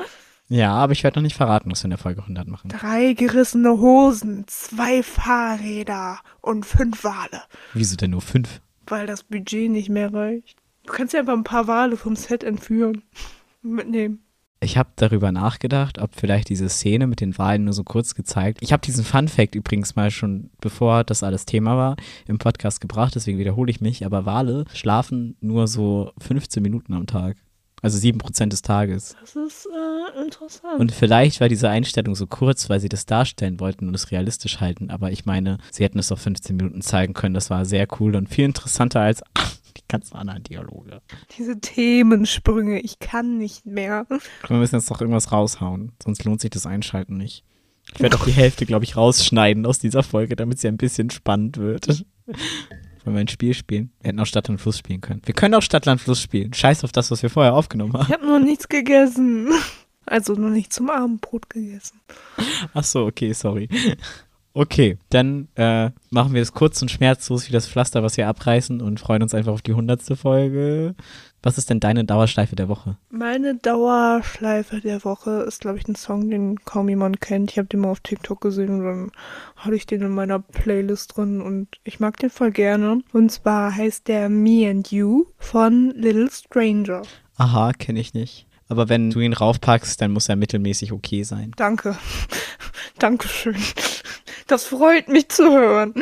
ja, 0.48 0.72
aber 0.74 0.94
ich 0.94 1.04
werde 1.04 1.20
noch 1.20 1.24
nicht 1.24 1.36
verraten, 1.36 1.70
was 1.70 1.82
wir 1.82 1.86
in 1.86 1.92
der 1.92 1.98
Folge 2.00 2.22
100 2.22 2.48
machen. 2.48 2.70
Drei 2.70 3.14
gerissene 3.14 3.72
Hosen, 3.72 4.46
zwei 4.48 5.04
Fahrräder 5.04 6.20
und 6.42 6.66
fünf 6.66 7.04
Wale. 7.04 7.44
Wieso 7.74 7.98
denn 7.98 8.12
nur 8.12 8.22
fünf? 8.22 8.62
Weil 8.88 9.08
das 9.08 9.24
Budget 9.24 9.72
nicht 9.72 9.90
mehr 9.90 10.14
reicht. 10.14 10.58
Du 10.86 10.94
kannst 10.94 11.14
ja 11.14 11.20
einfach 11.20 11.34
ein 11.34 11.44
paar 11.44 11.68
Wale 11.68 11.98
vom 11.98 12.16
Set 12.16 12.44
entführen. 12.44 13.04
Mitnehmen. 13.62 14.24
Ich 14.64 14.78
habe 14.78 14.90
darüber 14.96 15.32
nachgedacht, 15.32 15.98
ob 15.98 16.16
vielleicht 16.16 16.50
diese 16.50 16.70
Szene 16.70 17.08
mit 17.08 17.20
den 17.20 17.36
Wahlen 17.40 17.64
nur 17.64 17.74
so 17.74 17.84
kurz 17.84 18.14
gezeigt. 18.14 18.60
Ich 18.62 18.72
habe 18.72 18.82
diesen 18.82 19.04
Fun 19.04 19.28
Fact 19.28 19.56
übrigens 19.56 19.96
mal 19.96 20.12
schon, 20.12 20.52
bevor 20.62 21.04
das 21.04 21.24
alles 21.24 21.46
Thema 21.46 21.78
war, 21.78 21.96
im 22.28 22.38
Podcast 22.38 22.80
gebracht, 22.80 23.16
deswegen 23.16 23.40
wiederhole 23.40 23.72
ich 23.72 23.82
mich. 23.82 24.06
Aber 24.06 24.28
Wale 24.28 24.66
schlafen 24.74 25.36
nur 25.42 25.68
so 25.68 26.12
15 26.20 26.62
Minuten 26.62 26.94
am 26.94 27.08
Tag. 27.08 27.38
Also 27.82 27.98
7% 27.98 28.50
des 28.50 28.62
Tages. 28.62 29.16
Das 29.20 29.36
ist 29.36 29.66
äh, 29.68 30.22
interessant. 30.24 30.80
Und 30.80 30.92
vielleicht 30.92 31.42
war 31.42 31.50
diese 31.50 31.70
Einstellung 31.70 32.14
so 32.14 32.28
kurz, 32.28 32.70
weil 32.70 32.80
sie 32.80 32.90
das 32.90 33.08
darstellen 33.08 33.60
wollten 33.60 33.88
und 33.88 33.96
es 33.96 34.12
realistisch 34.12 34.60
halten. 34.60 34.92
Aber 34.92 35.12
ich 35.12 35.26
meine, 35.26 35.58
sie 35.72 35.84
hätten 35.84 35.98
es 35.98 36.12
auf 36.12 36.20
15 36.20 36.56
Minuten 36.56 36.82
zeigen 36.82 37.14
können. 37.14 37.34
Das 37.34 37.50
war 37.50 37.66
sehr 37.66 37.88
cool 38.00 38.16
und 38.16 38.30
viel 38.30 38.46
interessanter 38.46 39.02
als 39.02 39.24
die 39.78 39.88
ganzen 39.88 40.16
anderen 40.16 40.44
Dialoge. 40.44 41.02
Diese 41.38 41.60
Themensprünge, 41.60 42.80
ich 42.80 43.00
kann 43.00 43.40
nicht 43.40 43.66
mehr. 43.66 44.06
Wir 44.48 44.58
müssen 44.58 44.76
jetzt 44.76 44.90
noch 44.92 45.02
irgendwas 45.02 45.32
raushauen, 45.32 45.94
sonst 46.04 46.24
lohnt 46.24 46.42
sich 46.42 46.52
das 46.52 46.68
Einschalten 46.68 47.18
nicht. 47.18 47.44
Ich 47.94 48.00
werde 48.00 48.16
auch 48.16 48.26
die 48.26 48.32
Hälfte, 48.32 48.66
glaube 48.66 48.86
ich, 48.86 48.96
rausschneiden 48.96 49.66
aus 49.66 49.80
dieser 49.80 50.04
Folge, 50.04 50.36
damit 50.36 50.60
sie 50.60 50.68
ein 50.68 50.78
bisschen 50.78 51.10
spannend 51.10 51.58
wird. 51.58 52.06
Wollen 53.04 53.16
wir 53.16 53.22
ein 53.22 53.28
Spiel 53.28 53.54
spielen? 53.54 53.92
Wir 54.02 54.10
hätten 54.10 54.20
auch 54.20 54.26
Stadt 54.26 54.50
und 54.50 54.60
Fluss 54.60 54.78
spielen 54.78 55.02
können. 55.02 55.22
Wir 55.26 55.34
können 55.34 55.56
auch 55.56 55.62
Stadt, 55.62 55.86
Land, 55.86 56.02
Fluss 56.02 56.22
spielen. 56.22 56.54
Scheiß 56.54 56.84
auf 56.84 56.92
das, 56.92 57.12
was 57.12 57.24
wir 57.24 57.30
vorher 57.30 57.54
aufgenommen 57.54 57.94
haben. 57.94 58.06
Ich 58.08 58.14
habe 58.14 58.26
noch 58.26 58.40
nichts 58.40 58.68
gegessen. 58.68 59.50
Also 60.04 60.34
noch 60.34 60.50
nicht 60.50 60.74
zum 60.74 60.90
Abendbrot 60.90 61.48
gegessen. 61.48 62.02
Ach 62.74 62.84
so, 62.84 63.06
okay, 63.06 63.34
sorry. 63.34 63.70
Okay, 64.54 64.98
dann 65.10 65.48
äh, 65.56 65.92
machen 66.10 66.34
wir 66.34 66.42
es 66.42 66.52
kurz 66.52 66.82
und 66.82 66.90
schmerzlos 66.90 67.48
wie 67.48 67.54
das 67.54 67.68
Pflaster, 67.68 68.04
was 68.04 68.18
wir 68.18 68.28
abreißen 68.28 68.82
und 68.82 69.00
freuen 69.00 69.22
uns 69.22 69.34
einfach 69.34 69.54
auf 69.54 69.62
die 69.62 69.74
hundertste 69.74 70.18
Folge. 70.18 70.96
Was 71.44 71.58
ist 71.58 71.72
denn 71.72 71.80
deine 71.80 72.06
Dauerschleife 72.06 72.56
der 72.56 72.70
Woche? 72.70 72.98
Meine 73.10 73.56
Dauerschleife 73.56 74.80
der 74.80 75.04
Woche 75.04 75.44
ist, 75.48 75.62
glaube 75.62 75.80
ich, 75.80 75.88
ein 75.88 75.96
Song, 75.96 76.30
den 76.30 76.64
kaum 76.66 76.88
jemand 76.88 77.20
kennt. 77.20 77.50
Ich 77.50 77.58
habe 77.58 77.68
den 77.68 77.80
mal 77.80 77.90
auf 77.90 78.00
TikTok 78.00 78.42
gesehen 78.42 78.70
und 78.70 78.84
dann 78.86 79.12
hatte 79.56 79.76
ich 79.76 79.88
den 79.88 80.02
in 80.02 80.12
meiner 80.12 80.38
Playlist 80.38 81.18
drin 81.18 81.42
und 81.42 81.68
ich 81.84 82.00
mag 82.00 82.18
den 82.18 82.30
voll 82.30 82.52
gerne. 82.52 83.02
Und 83.12 83.32
zwar 83.32 83.76
heißt 83.76 84.08
der 84.08 84.30
Me 84.30 84.70
and 84.70 84.92
You 84.92 85.26
von 85.38 85.92
Little 85.96 86.30
Stranger. 86.30 87.02
Aha, 87.38 87.74
kenne 87.74 88.00
ich 88.00 88.14
nicht. 88.14 88.46
Aber 88.68 88.88
wenn 88.88 89.10
du 89.10 89.20
ihn 89.20 89.34
raufpackst, 89.34 90.00
dann 90.00 90.12
muss 90.12 90.30
er 90.30 90.36
mittelmäßig 90.36 90.92
okay 90.92 91.24
sein. 91.24 91.54
Danke. 91.58 91.98
Dankeschön. 93.00 93.56
Das 94.46 94.66
freut 94.66 95.08
mich 95.08 95.30
zu 95.30 95.52
hören. 95.52 95.96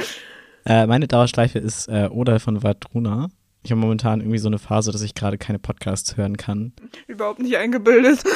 Äh, 0.66 0.86
meine 0.86 1.08
Dauerschleife 1.08 1.60
ist 1.60 1.88
äh, 1.88 2.10
Oder 2.12 2.42
von 2.42 2.62
Vadruna. 2.62 3.30
Ich 3.62 3.72
habe 3.72 3.82
momentan 3.82 4.22
irgendwie 4.22 4.38
so 4.38 4.48
eine 4.48 4.58
Phase, 4.58 4.92
dass 4.92 5.02
ich 5.02 5.16
gerade 5.16 5.38
keine 5.38 5.60
Podcasts 5.60 6.16
hören 6.16 6.38
kann. 6.38 6.72
Überhaupt 7.08 7.40
nicht 7.40 7.58
eingebildet. 7.58 8.24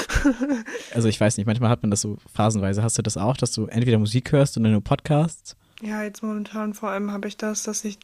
Also 0.93 1.07
ich 1.07 1.19
weiß 1.19 1.37
nicht, 1.37 1.47
manchmal 1.47 1.69
hat 1.69 1.81
man 1.81 1.91
das 1.91 2.01
so 2.01 2.17
phasenweise. 2.31 2.83
Hast 2.83 2.97
du 2.97 3.01
das 3.01 3.17
auch, 3.17 3.35
dass 3.35 3.51
du 3.51 3.65
entweder 3.65 3.97
Musik 3.97 4.31
hörst 4.31 4.57
oder 4.57 4.69
nur 4.69 4.81
Podcasts? 4.81 5.57
Ja, 5.81 6.03
jetzt 6.03 6.21
momentan 6.21 6.73
vor 6.73 6.89
allem 6.89 7.11
habe 7.11 7.27
ich 7.27 7.35
das, 7.35 7.63
dass 7.63 7.83
ich 7.83 7.97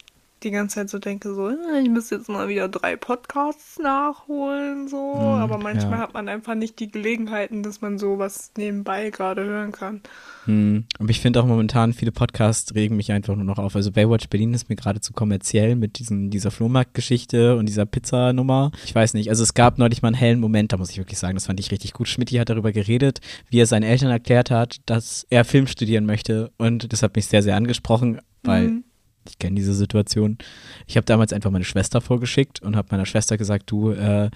die 0.43 0.51
ganze 0.51 0.75
Zeit 0.75 0.89
so 0.89 0.99
denke, 0.99 1.33
so, 1.33 1.49
äh, 1.49 1.81
ich 1.81 1.89
muss 1.89 2.09
jetzt 2.09 2.29
mal 2.29 2.47
wieder 2.47 2.67
drei 2.67 2.95
Podcasts 2.95 3.79
nachholen, 3.79 4.87
so. 4.87 5.13
Hm, 5.13 5.21
Aber 5.21 5.57
manchmal 5.57 5.93
ja. 5.93 5.99
hat 5.99 6.13
man 6.13 6.29
einfach 6.29 6.55
nicht 6.55 6.79
die 6.79 6.91
Gelegenheiten, 6.91 7.63
dass 7.63 7.81
man 7.81 7.97
sowas 7.97 8.51
nebenbei 8.57 9.09
gerade 9.09 9.43
hören 9.43 9.71
kann. 9.71 10.01
Hm. 10.45 10.85
Aber 10.97 11.09
ich 11.09 11.19
finde 11.19 11.41
auch 11.41 11.45
momentan, 11.45 11.93
viele 11.93 12.11
Podcasts 12.11 12.73
regen 12.73 12.95
mich 12.95 13.11
einfach 13.11 13.35
nur 13.35 13.45
noch 13.45 13.59
auf. 13.59 13.75
Also 13.75 13.91
Baywatch 13.91 14.29
Berlin 14.29 14.53
ist 14.53 14.69
mir 14.69 14.75
gerade 14.75 15.01
zu 15.01 15.13
kommerziell 15.13 15.75
mit 15.75 15.99
diesen, 15.99 16.29
dieser 16.29 16.51
Flohmarktgeschichte 16.51 17.55
und 17.55 17.67
dieser 17.67 17.85
Pizzanummer. 17.85 18.71
Ich 18.85 18.95
weiß 18.95 19.13
nicht. 19.13 19.29
Also 19.29 19.43
es 19.43 19.53
gab 19.53 19.77
neulich 19.77 20.01
mal 20.01 20.09
einen 20.09 20.15
hellen 20.15 20.39
Moment, 20.39 20.73
da 20.73 20.77
muss 20.77 20.89
ich 20.89 20.97
wirklich 20.97 21.19
sagen, 21.19 21.35
das 21.35 21.45
fand 21.47 21.59
ich 21.59 21.71
richtig 21.71 21.93
gut. 21.93 22.07
Schmidti 22.07 22.35
hat 22.35 22.49
darüber 22.49 22.71
geredet, 22.71 23.19
wie 23.49 23.59
er 23.59 23.65
seinen 23.65 23.83
Eltern 23.83 24.09
erklärt 24.09 24.51
hat, 24.51 24.77
dass 24.85 25.25
er 25.29 25.45
Film 25.45 25.67
studieren 25.67 26.05
möchte. 26.05 26.51
Und 26.57 26.91
das 26.91 27.03
hat 27.03 27.15
mich 27.15 27.27
sehr, 27.27 27.43
sehr 27.43 27.55
angesprochen, 27.55 28.19
weil 28.43 28.69
Mhm. 28.69 28.83
Ich 29.27 29.39
kenne 29.39 29.55
diese 29.55 29.73
Situation. 29.73 30.37
Ich 30.87 30.97
habe 30.97 31.05
damals 31.05 31.33
einfach 31.33 31.51
meine 31.51 31.65
Schwester 31.65 32.01
vorgeschickt 32.01 32.61
und 32.61 32.75
habe 32.75 32.87
meiner 32.91 33.05
Schwester 33.05 33.37
gesagt, 33.37 33.69
du, 33.71 33.91
äh, 33.91 34.29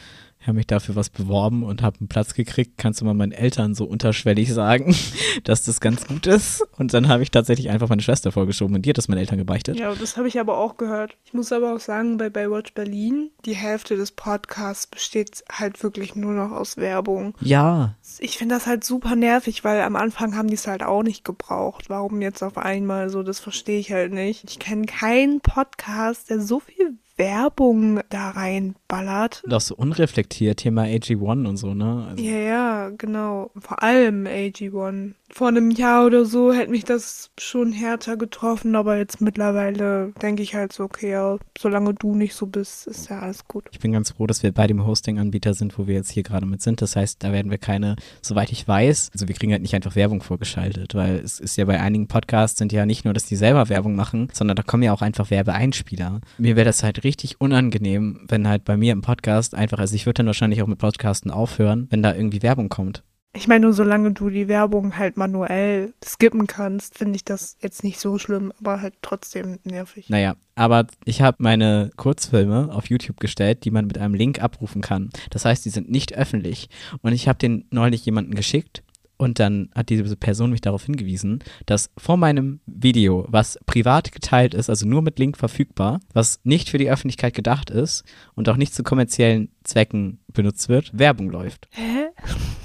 habe 0.47 0.57
mich 0.57 0.67
dafür 0.67 0.95
was 0.95 1.09
beworben 1.09 1.63
und 1.63 1.81
habe 1.81 1.99
einen 1.99 2.07
Platz 2.07 2.33
gekriegt. 2.33 2.77
Kannst 2.77 3.01
du 3.01 3.05
mal 3.05 3.13
meinen 3.13 3.31
Eltern 3.31 3.75
so 3.75 3.85
unterschwellig 3.85 4.53
sagen, 4.53 4.95
dass 5.43 5.63
das 5.63 5.79
ganz 5.79 6.07
gut 6.07 6.27
ist? 6.27 6.63
Und 6.77 6.93
dann 6.93 7.07
habe 7.07 7.23
ich 7.23 7.31
tatsächlich 7.31 7.69
einfach 7.69 7.89
meine 7.89 8.01
Schwester 8.01 8.31
vorgeschoben 8.31 8.75
und 8.75 8.85
die 8.85 8.89
hat 8.89 8.97
das 8.97 9.07
meinen 9.07 9.19
Eltern 9.19 9.37
gebeichtet. 9.37 9.77
Ja, 9.77 9.93
das 9.93 10.17
habe 10.17 10.27
ich 10.27 10.39
aber 10.39 10.57
auch 10.57 10.77
gehört. 10.77 11.17
Ich 11.25 11.33
muss 11.33 11.51
aber 11.51 11.73
auch 11.73 11.79
sagen, 11.79 12.17
bei 12.17 12.29
Baywatch 12.29 12.73
Berlin, 12.73 13.31
die 13.45 13.55
Hälfte 13.55 13.95
des 13.95 14.11
Podcasts 14.11 14.87
besteht 14.87 15.43
halt 15.51 15.81
wirklich 15.83 16.15
nur 16.15 16.33
noch 16.33 16.51
aus 16.51 16.77
Werbung. 16.77 17.35
Ja. 17.41 17.95
Ich 18.19 18.37
finde 18.37 18.55
das 18.55 18.67
halt 18.67 18.83
super 18.83 19.15
nervig, 19.15 19.63
weil 19.63 19.81
am 19.81 19.95
Anfang 19.95 20.35
haben 20.35 20.47
die 20.47 20.55
es 20.55 20.67
halt 20.67 20.83
auch 20.83 21.03
nicht 21.03 21.23
gebraucht. 21.23 21.89
Warum 21.89 22.21
jetzt 22.21 22.43
auf 22.43 22.57
einmal 22.57 23.09
so, 23.09 23.23
das 23.23 23.39
verstehe 23.39 23.79
ich 23.79 23.91
halt 23.91 24.13
nicht. 24.13 24.43
Ich 24.49 24.59
kenne 24.59 24.85
keinen 24.85 25.41
Podcast, 25.41 26.29
der 26.29 26.41
so 26.41 26.59
viel 26.59 26.97
Werbung 27.15 27.99
da 28.09 28.31
reinballert. 28.31 29.43
Und 29.45 29.53
auch 29.53 29.61
so 29.61 29.75
unreflektiert, 29.75 30.57
Thema 30.57 30.83
AG1 30.83 31.47
und 31.47 31.57
so, 31.57 31.73
ne? 31.73 32.07
Also 32.09 32.23
ja, 32.23 32.37
ja, 32.37 32.89
genau. 32.89 33.51
Vor 33.59 33.83
allem 33.83 34.25
AG1 34.25 35.13
vor 35.33 35.47
einem 35.47 35.71
Jahr 35.71 36.05
oder 36.05 36.25
so 36.25 36.53
hätte 36.53 36.69
mich 36.69 36.83
das 36.83 37.31
schon 37.39 37.71
härter 37.71 38.17
getroffen, 38.17 38.75
aber 38.75 38.97
jetzt 38.97 39.19
mittlerweile 39.19 40.13
denke 40.21 40.43
ich 40.43 40.53
halt 40.53 40.73
so, 40.73 40.83
okay, 40.83 41.11
ja, 41.11 41.37
solange 41.57 41.93
du 41.95 42.13
nicht 42.13 42.35
so 42.35 42.45
bist, 42.45 42.85
ist 42.87 43.09
ja 43.09 43.19
alles 43.19 43.47
gut. 43.47 43.65
Ich 43.71 43.79
bin 43.79 43.91
ganz 43.91 44.11
froh, 44.11 44.27
dass 44.27 44.43
wir 44.43 44.51
bei 44.51 44.67
dem 44.67 44.85
Hosting-Anbieter 44.85 45.55
sind, 45.55 45.77
wo 45.79 45.87
wir 45.87 45.95
jetzt 45.95 46.11
hier 46.11 46.23
gerade 46.23 46.45
mit 46.45 46.61
sind. 46.61 46.81
Das 46.81 46.95
heißt, 46.95 47.23
da 47.23 47.31
werden 47.31 47.49
wir 47.49 47.57
keine, 47.57 47.95
soweit 48.21 48.51
ich 48.51 48.67
weiß, 48.67 49.09
also 49.13 49.27
wir 49.27 49.33
kriegen 49.33 49.51
halt 49.51 49.63
nicht 49.63 49.73
einfach 49.73 49.95
Werbung 49.95 50.21
vorgeschaltet, 50.21 50.93
weil 50.93 51.15
es 51.15 51.39
ist 51.39 51.57
ja 51.57 51.65
bei 51.65 51.79
einigen 51.79 52.07
Podcasts 52.07 52.59
sind 52.59 52.71
ja 52.71 52.85
nicht 52.85 53.03
nur, 53.05 53.13
dass 53.13 53.25
die 53.25 53.35
selber 53.35 53.69
Werbung 53.69 53.95
machen, 53.95 54.27
sondern 54.33 54.55
da 54.55 54.63
kommen 54.63 54.83
ja 54.83 54.93
auch 54.93 55.01
einfach 55.01 55.31
Werbeeinspieler. 55.31 56.21
Mir 56.37 56.55
wäre 56.55 56.65
das 56.65 56.83
halt 56.83 57.03
richtig 57.03 57.41
unangenehm, 57.41 58.25
wenn 58.27 58.47
halt 58.47 58.65
bei 58.65 58.77
mir 58.77 58.93
im 58.93 59.01
Podcast 59.01 59.55
einfach, 59.55 59.79
also 59.79 59.95
ich 59.95 60.05
würde 60.05 60.17
dann 60.17 60.27
wahrscheinlich 60.27 60.61
auch 60.61 60.67
mit 60.67 60.77
Podcasten 60.77 61.31
aufhören, 61.31 61.87
wenn 61.89 62.03
da 62.03 62.13
irgendwie 62.13 62.43
Werbung 62.43 62.69
kommt. 62.69 63.03
Ich 63.35 63.47
meine, 63.47 63.65
nur 63.65 63.73
solange 63.73 64.11
du 64.11 64.29
die 64.29 64.47
Werbung 64.47 64.95
halt 64.95 65.17
manuell 65.17 65.93
skippen 66.05 66.45
kannst, 66.45 66.95
finde 66.95 67.15
ich 67.15 67.25
das 67.25 67.57
jetzt 67.61 67.83
nicht 67.83 67.99
so 67.99 68.19
schlimm, 68.19 68.53
aber 68.59 68.79
halt 68.79 68.93
trotzdem 69.01 69.57
nervig. 69.63 70.07
Naja, 70.09 70.35
aber 70.53 70.85
ich 71.03 71.23
habe 71.23 71.37
meine 71.39 71.89
Kurzfilme 71.95 72.69
auf 72.71 72.91
YouTube 72.91 73.19
gestellt, 73.19 73.65
die 73.65 73.71
man 73.71 73.87
mit 73.87 73.97
einem 73.97 74.13
Link 74.13 74.41
abrufen 74.41 74.83
kann. 74.83 75.09
Das 75.31 75.45
heißt, 75.45 75.65
die 75.65 75.71
sind 75.71 75.89
nicht 75.89 76.13
öffentlich. 76.15 76.69
Und 77.01 77.13
ich 77.13 77.27
habe 77.27 77.39
den 77.39 77.65
neulich 77.71 78.05
jemanden 78.05 78.35
geschickt 78.35 78.82
und 79.23 79.39
dann 79.39 79.69
hat 79.75 79.89
diese 79.89 80.15
Person 80.15 80.51
mich 80.51 80.61
darauf 80.61 80.85
hingewiesen, 80.85 81.39
dass 81.65 81.89
vor 81.97 82.17
meinem 82.17 82.59
Video, 82.65 83.25
was 83.29 83.59
privat 83.65 84.11
geteilt 84.11 84.53
ist, 84.53 84.69
also 84.69 84.87
nur 84.87 85.01
mit 85.01 85.19
Link 85.19 85.37
verfügbar, 85.37 85.99
was 86.13 86.39
nicht 86.43 86.69
für 86.69 86.77
die 86.77 86.89
Öffentlichkeit 86.89 87.33
gedacht 87.33 87.69
ist 87.69 88.03
und 88.35 88.49
auch 88.49 88.57
nicht 88.57 88.73
zu 88.73 88.83
kommerziellen 88.83 89.49
Zwecken 89.63 90.19
benutzt 90.31 90.69
wird, 90.69 90.97
Werbung 90.97 91.29
läuft. 91.29 91.67
Hä? 91.71 92.07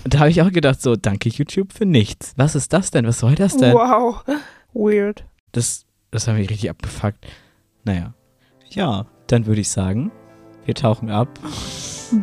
Und 0.05 0.15
da 0.15 0.21
habe 0.21 0.31
ich 0.31 0.43
auch 0.43 0.53
gedacht, 0.53 0.81
so, 0.81 0.97
danke 0.97 1.29
YouTube 1.29 1.73
für 1.73 1.87
nichts. 1.87 2.35
Was 2.37 2.55
ist 2.55 2.73
das 2.73 2.91
denn? 2.91 3.07
Was 3.07 3.21
soll 3.21 3.35
das 3.35 3.57
denn? 3.57 3.75
Wow. 3.75 4.25
Weird. 4.73 5.25
Das, 5.53 5.87
das 6.11 6.29
hat 6.29 6.37
mich 6.37 6.51
richtig 6.51 6.71
abgefuckt. 6.71 7.27
Naja. 7.85 8.15
Ja, 8.71 9.07
dann 9.29 9.47
würde 9.47 9.61
ich 9.61 9.71
sagen, 9.71 10.11
wir 10.65 10.75
tauchen 10.75 11.11
ab. 11.11 11.29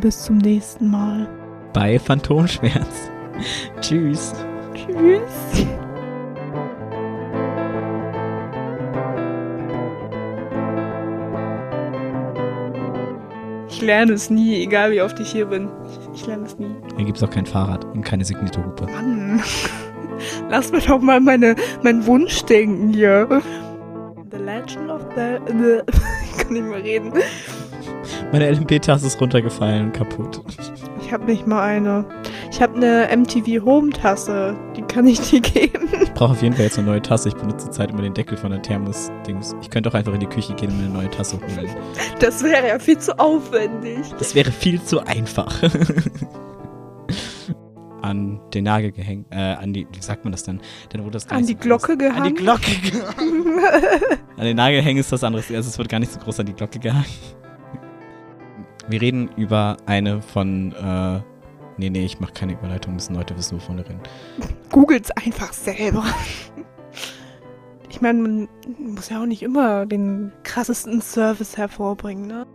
Bis 0.00 0.24
zum 0.24 0.38
nächsten 0.38 0.90
Mal. 0.90 1.28
Bei 1.72 1.98
Phantomschmerz. 1.98 3.10
Tschüss. 3.80 4.32
Tschüss. 4.74 5.66
Ich 13.68 13.82
lerne 13.82 14.12
es 14.14 14.30
nie, 14.30 14.62
egal 14.62 14.92
wie 14.92 15.02
oft 15.02 15.20
ich 15.20 15.30
hier 15.30 15.46
bin. 15.46 15.68
Ich, 16.14 16.20
ich 16.22 16.26
lerne 16.26 16.46
es 16.46 16.58
nie. 16.58 16.74
Hier 16.96 17.04
gibt 17.04 17.18
es 17.18 17.22
auch 17.22 17.30
kein 17.30 17.44
Fahrrad 17.44 17.84
und 17.84 18.02
keine 18.02 18.24
Signaturhupe. 18.24 18.86
Mann. 18.86 19.42
Lass 20.50 20.72
mir 20.72 20.80
doch 20.80 21.00
mal 21.00 21.20
meine, 21.20 21.56
meinen 21.82 22.06
Wunsch 22.06 22.42
denken 22.44 22.88
hier. 22.88 23.42
The 24.30 24.38
Legend 24.38 24.90
of 24.90 25.02
the... 25.14 25.38
the 25.46 25.82
ich 26.30 26.38
kann 26.38 26.52
nicht 26.54 26.64
mehr 26.64 26.82
reden. 26.82 27.12
Meine 28.32 28.50
LMP-Tasse 28.50 29.06
ist 29.06 29.20
runtergefallen 29.20 29.86
und 29.86 29.92
kaputt. 29.92 30.40
Ich 31.00 31.12
habe 31.12 31.24
nicht 31.26 31.46
mal 31.46 31.62
eine. 31.62 32.04
Ich 32.56 32.62
habe 32.62 32.74
eine 32.76 33.14
MTV 33.14 33.66
Home-Tasse. 33.66 34.56
Die 34.74 34.80
kann 34.80 35.06
ich 35.06 35.20
dir 35.20 35.42
geben. 35.42 35.90
Ich 36.02 36.14
brauche 36.14 36.30
auf 36.32 36.40
jeden 36.40 36.54
Fall 36.54 36.64
jetzt 36.64 36.78
eine 36.78 36.86
neue 36.86 37.02
Tasse. 37.02 37.28
Ich 37.28 37.34
benutze 37.34 37.66
zurzeit 37.66 37.90
immer 37.90 38.00
den 38.00 38.14
Deckel 38.14 38.38
von 38.38 38.50
der 38.50 38.62
Thermos-Dings. 38.62 39.54
Ich 39.60 39.68
könnte 39.68 39.90
auch 39.90 39.94
einfach 39.94 40.14
in 40.14 40.20
die 40.20 40.26
Küche 40.26 40.54
gehen 40.54 40.70
und 40.70 40.78
mir 40.78 40.84
eine 40.84 40.94
neue 40.94 41.10
Tasse 41.10 41.36
holen. 41.38 41.68
Das 42.18 42.42
wäre 42.42 42.66
ja 42.66 42.78
viel 42.78 42.96
zu 42.96 43.18
aufwendig. 43.18 44.10
Das 44.18 44.34
wäre 44.34 44.50
viel 44.50 44.80
zu 44.82 45.00
einfach. 45.06 45.52
an 48.00 48.40
den 48.54 48.64
Nagel 48.64 48.92
gehängt, 48.92 49.26
äh, 49.32 49.36
an 49.36 49.74
die, 49.74 49.86
wie 49.92 50.00
sagt 50.00 50.24
man 50.24 50.32
das 50.32 50.44
denn? 50.44 50.58
Dann 50.88 51.02
wurde 51.02 51.10
das 51.10 51.28
An 51.28 51.44
die 51.44 51.52
so 51.52 51.58
Glocke 51.58 51.98
groß. 51.98 52.10
An 52.10 52.24
die 52.24 52.32
gehangen? 52.32 52.36
Glocke 52.36 52.70
gehangen. 52.90 53.58
an 54.38 54.44
den 54.46 54.56
Nagel 54.56 54.80
hängen 54.80 55.00
ist 55.00 55.12
das 55.12 55.22
andere. 55.22 55.42
Also 55.42 55.68
es 55.68 55.76
wird 55.76 55.90
gar 55.90 55.98
nicht 55.98 56.10
so 56.10 56.18
groß 56.20 56.40
an 56.40 56.46
die 56.46 56.54
Glocke 56.54 56.78
gehangen. 56.78 57.04
Wir 58.88 59.02
reden 59.02 59.28
über 59.36 59.76
eine 59.84 60.22
von, 60.22 60.72
äh, 60.72 61.20
nee, 61.76 61.90
nee, 61.90 62.04
ich 62.04 62.20
mache 62.20 62.32
keine 62.32 62.52
Überleitung, 62.52 62.94
müssen 62.94 63.14
Leute 63.14 63.36
wissen, 63.36 63.56
wovon 63.56 63.78
wir 63.78 63.84
reden. 63.84 64.00
Googles 64.70 65.10
einfach 65.12 65.52
selber. 65.52 66.04
Ich 67.88 68.00
meine, 68.00 68.20
man 68.20 68.48
muss 68.78 69.08
ja 69.08 69.22
auch 69.22 69.26
nicht 69.26 69.42
immer 69.42 69.86
den 69.86 70.32
krassesten 70.42 71.00
Service 71.00 71.56
hervorbringen, 71.56 72.26
ne? 72.26 72.46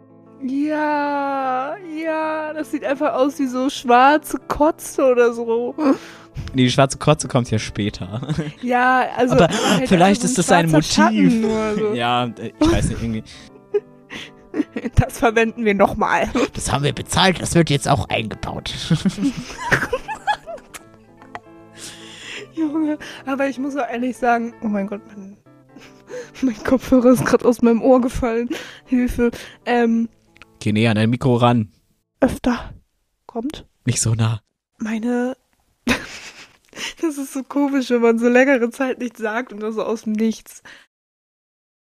Ja, 0.44 1.76
ja, 1.78 2.54
das 2.54 2.72
sieht 2.72 2.84
einfach 2.84 3.14
aus 3.14 3.38
wie 3.40 3.48
so 3.48 3.70
schwarze 3.70 4.38
Kotze 4.48 5.04
oder 5.04 5.34
so. 5.34 5.76
Nee, 6.54 6.64
die 6.64 6.72
schwarze 6.72 6.98
Kotze 6.98 7.28
kommt 7.28 7.52
ja 7.52 7.60
später. 7.60 8.22
Ja, 8.62 9.06
also. 9.18 9.36
Aber 9.36 9.50
halt 9.50 9.90
vielleicht 9.90 10.24
ist 10.24 10.36
so 10.36 10.42
das 10.42 10.52
ein 10.52 10.72
Motiv. 10.72 11.46
So. 11.78 11.94
ja, 11.94 12.26
äh, 12.26 12.54
ich 12.58 12.72
weiß 12.72 12.90
nicht, 12.90 13.02
irgendwie. 13.02 13.24
Das 14.96 15.18
verwenden 15.20 15.66
wir 15.66 15.74
nochmal. 15.74 16.30
Das 16.54 16.72
haben 16.72 16.84
wir 16.84 16.94
bezahlt, 16.94 17.42
das 17.42 17.56
wird 17.56 17.70
jetzt 17.70 17.88
auch 17.88 18.10
eingebaut. 18.10 18.74
Junge, 22.54 22.98
aber 23.26 23.48
ich 23.48 23.58
muss 23.58 23.76
auch 23.78 23.88
ehrlich 23.88 24.18
sagen, 24.18 24.54
oh 24.62 24.68
mein 24.68 24.88
Gott, 24.88 25.02
mein, 25.08 25.38
mein 26.42 26.64
Kopfhörer 26.64 27.12
ist 27.12 27.26
gerade 27.26 27.48
aus 27.48 27.62
meinem 27.62 27.82
Ohr 27.82 28.02
gefallen. 28.02 28.50
Hilfe. 28.86 29.32
Ähm, 29.66 30.10
Geh 30.60 30.72
näher 30.74 30.92
an 30.92 30.98
dein 30.98 31.10
Mikro 31.10 31.36
ran. 31.36 31.72
öfter 32.20 32.74
kommt 33.26 33.66
Nicht 33.86 34.02
so 34.02 34.14
nah. 34.14 34.42
meine. 34.78 35.36
das 37.02 37.18
ist 37.18 37.34
so 37.34 37.44
komisch, 37.44 37.90
wenn 37.90 38.02
man 38.02 38.20
so 38.20 38.28
längere 38.28 38.70
Zeit 38.70 39.00
nichts 39.00 39.20
sagt 39.20 39.54
und 39.54 39.62
dann 39.62 39.74
so 39.74 39.84
aus 39.84 40.04
dem 40.04 40.14
Nichts. 40.14 40.62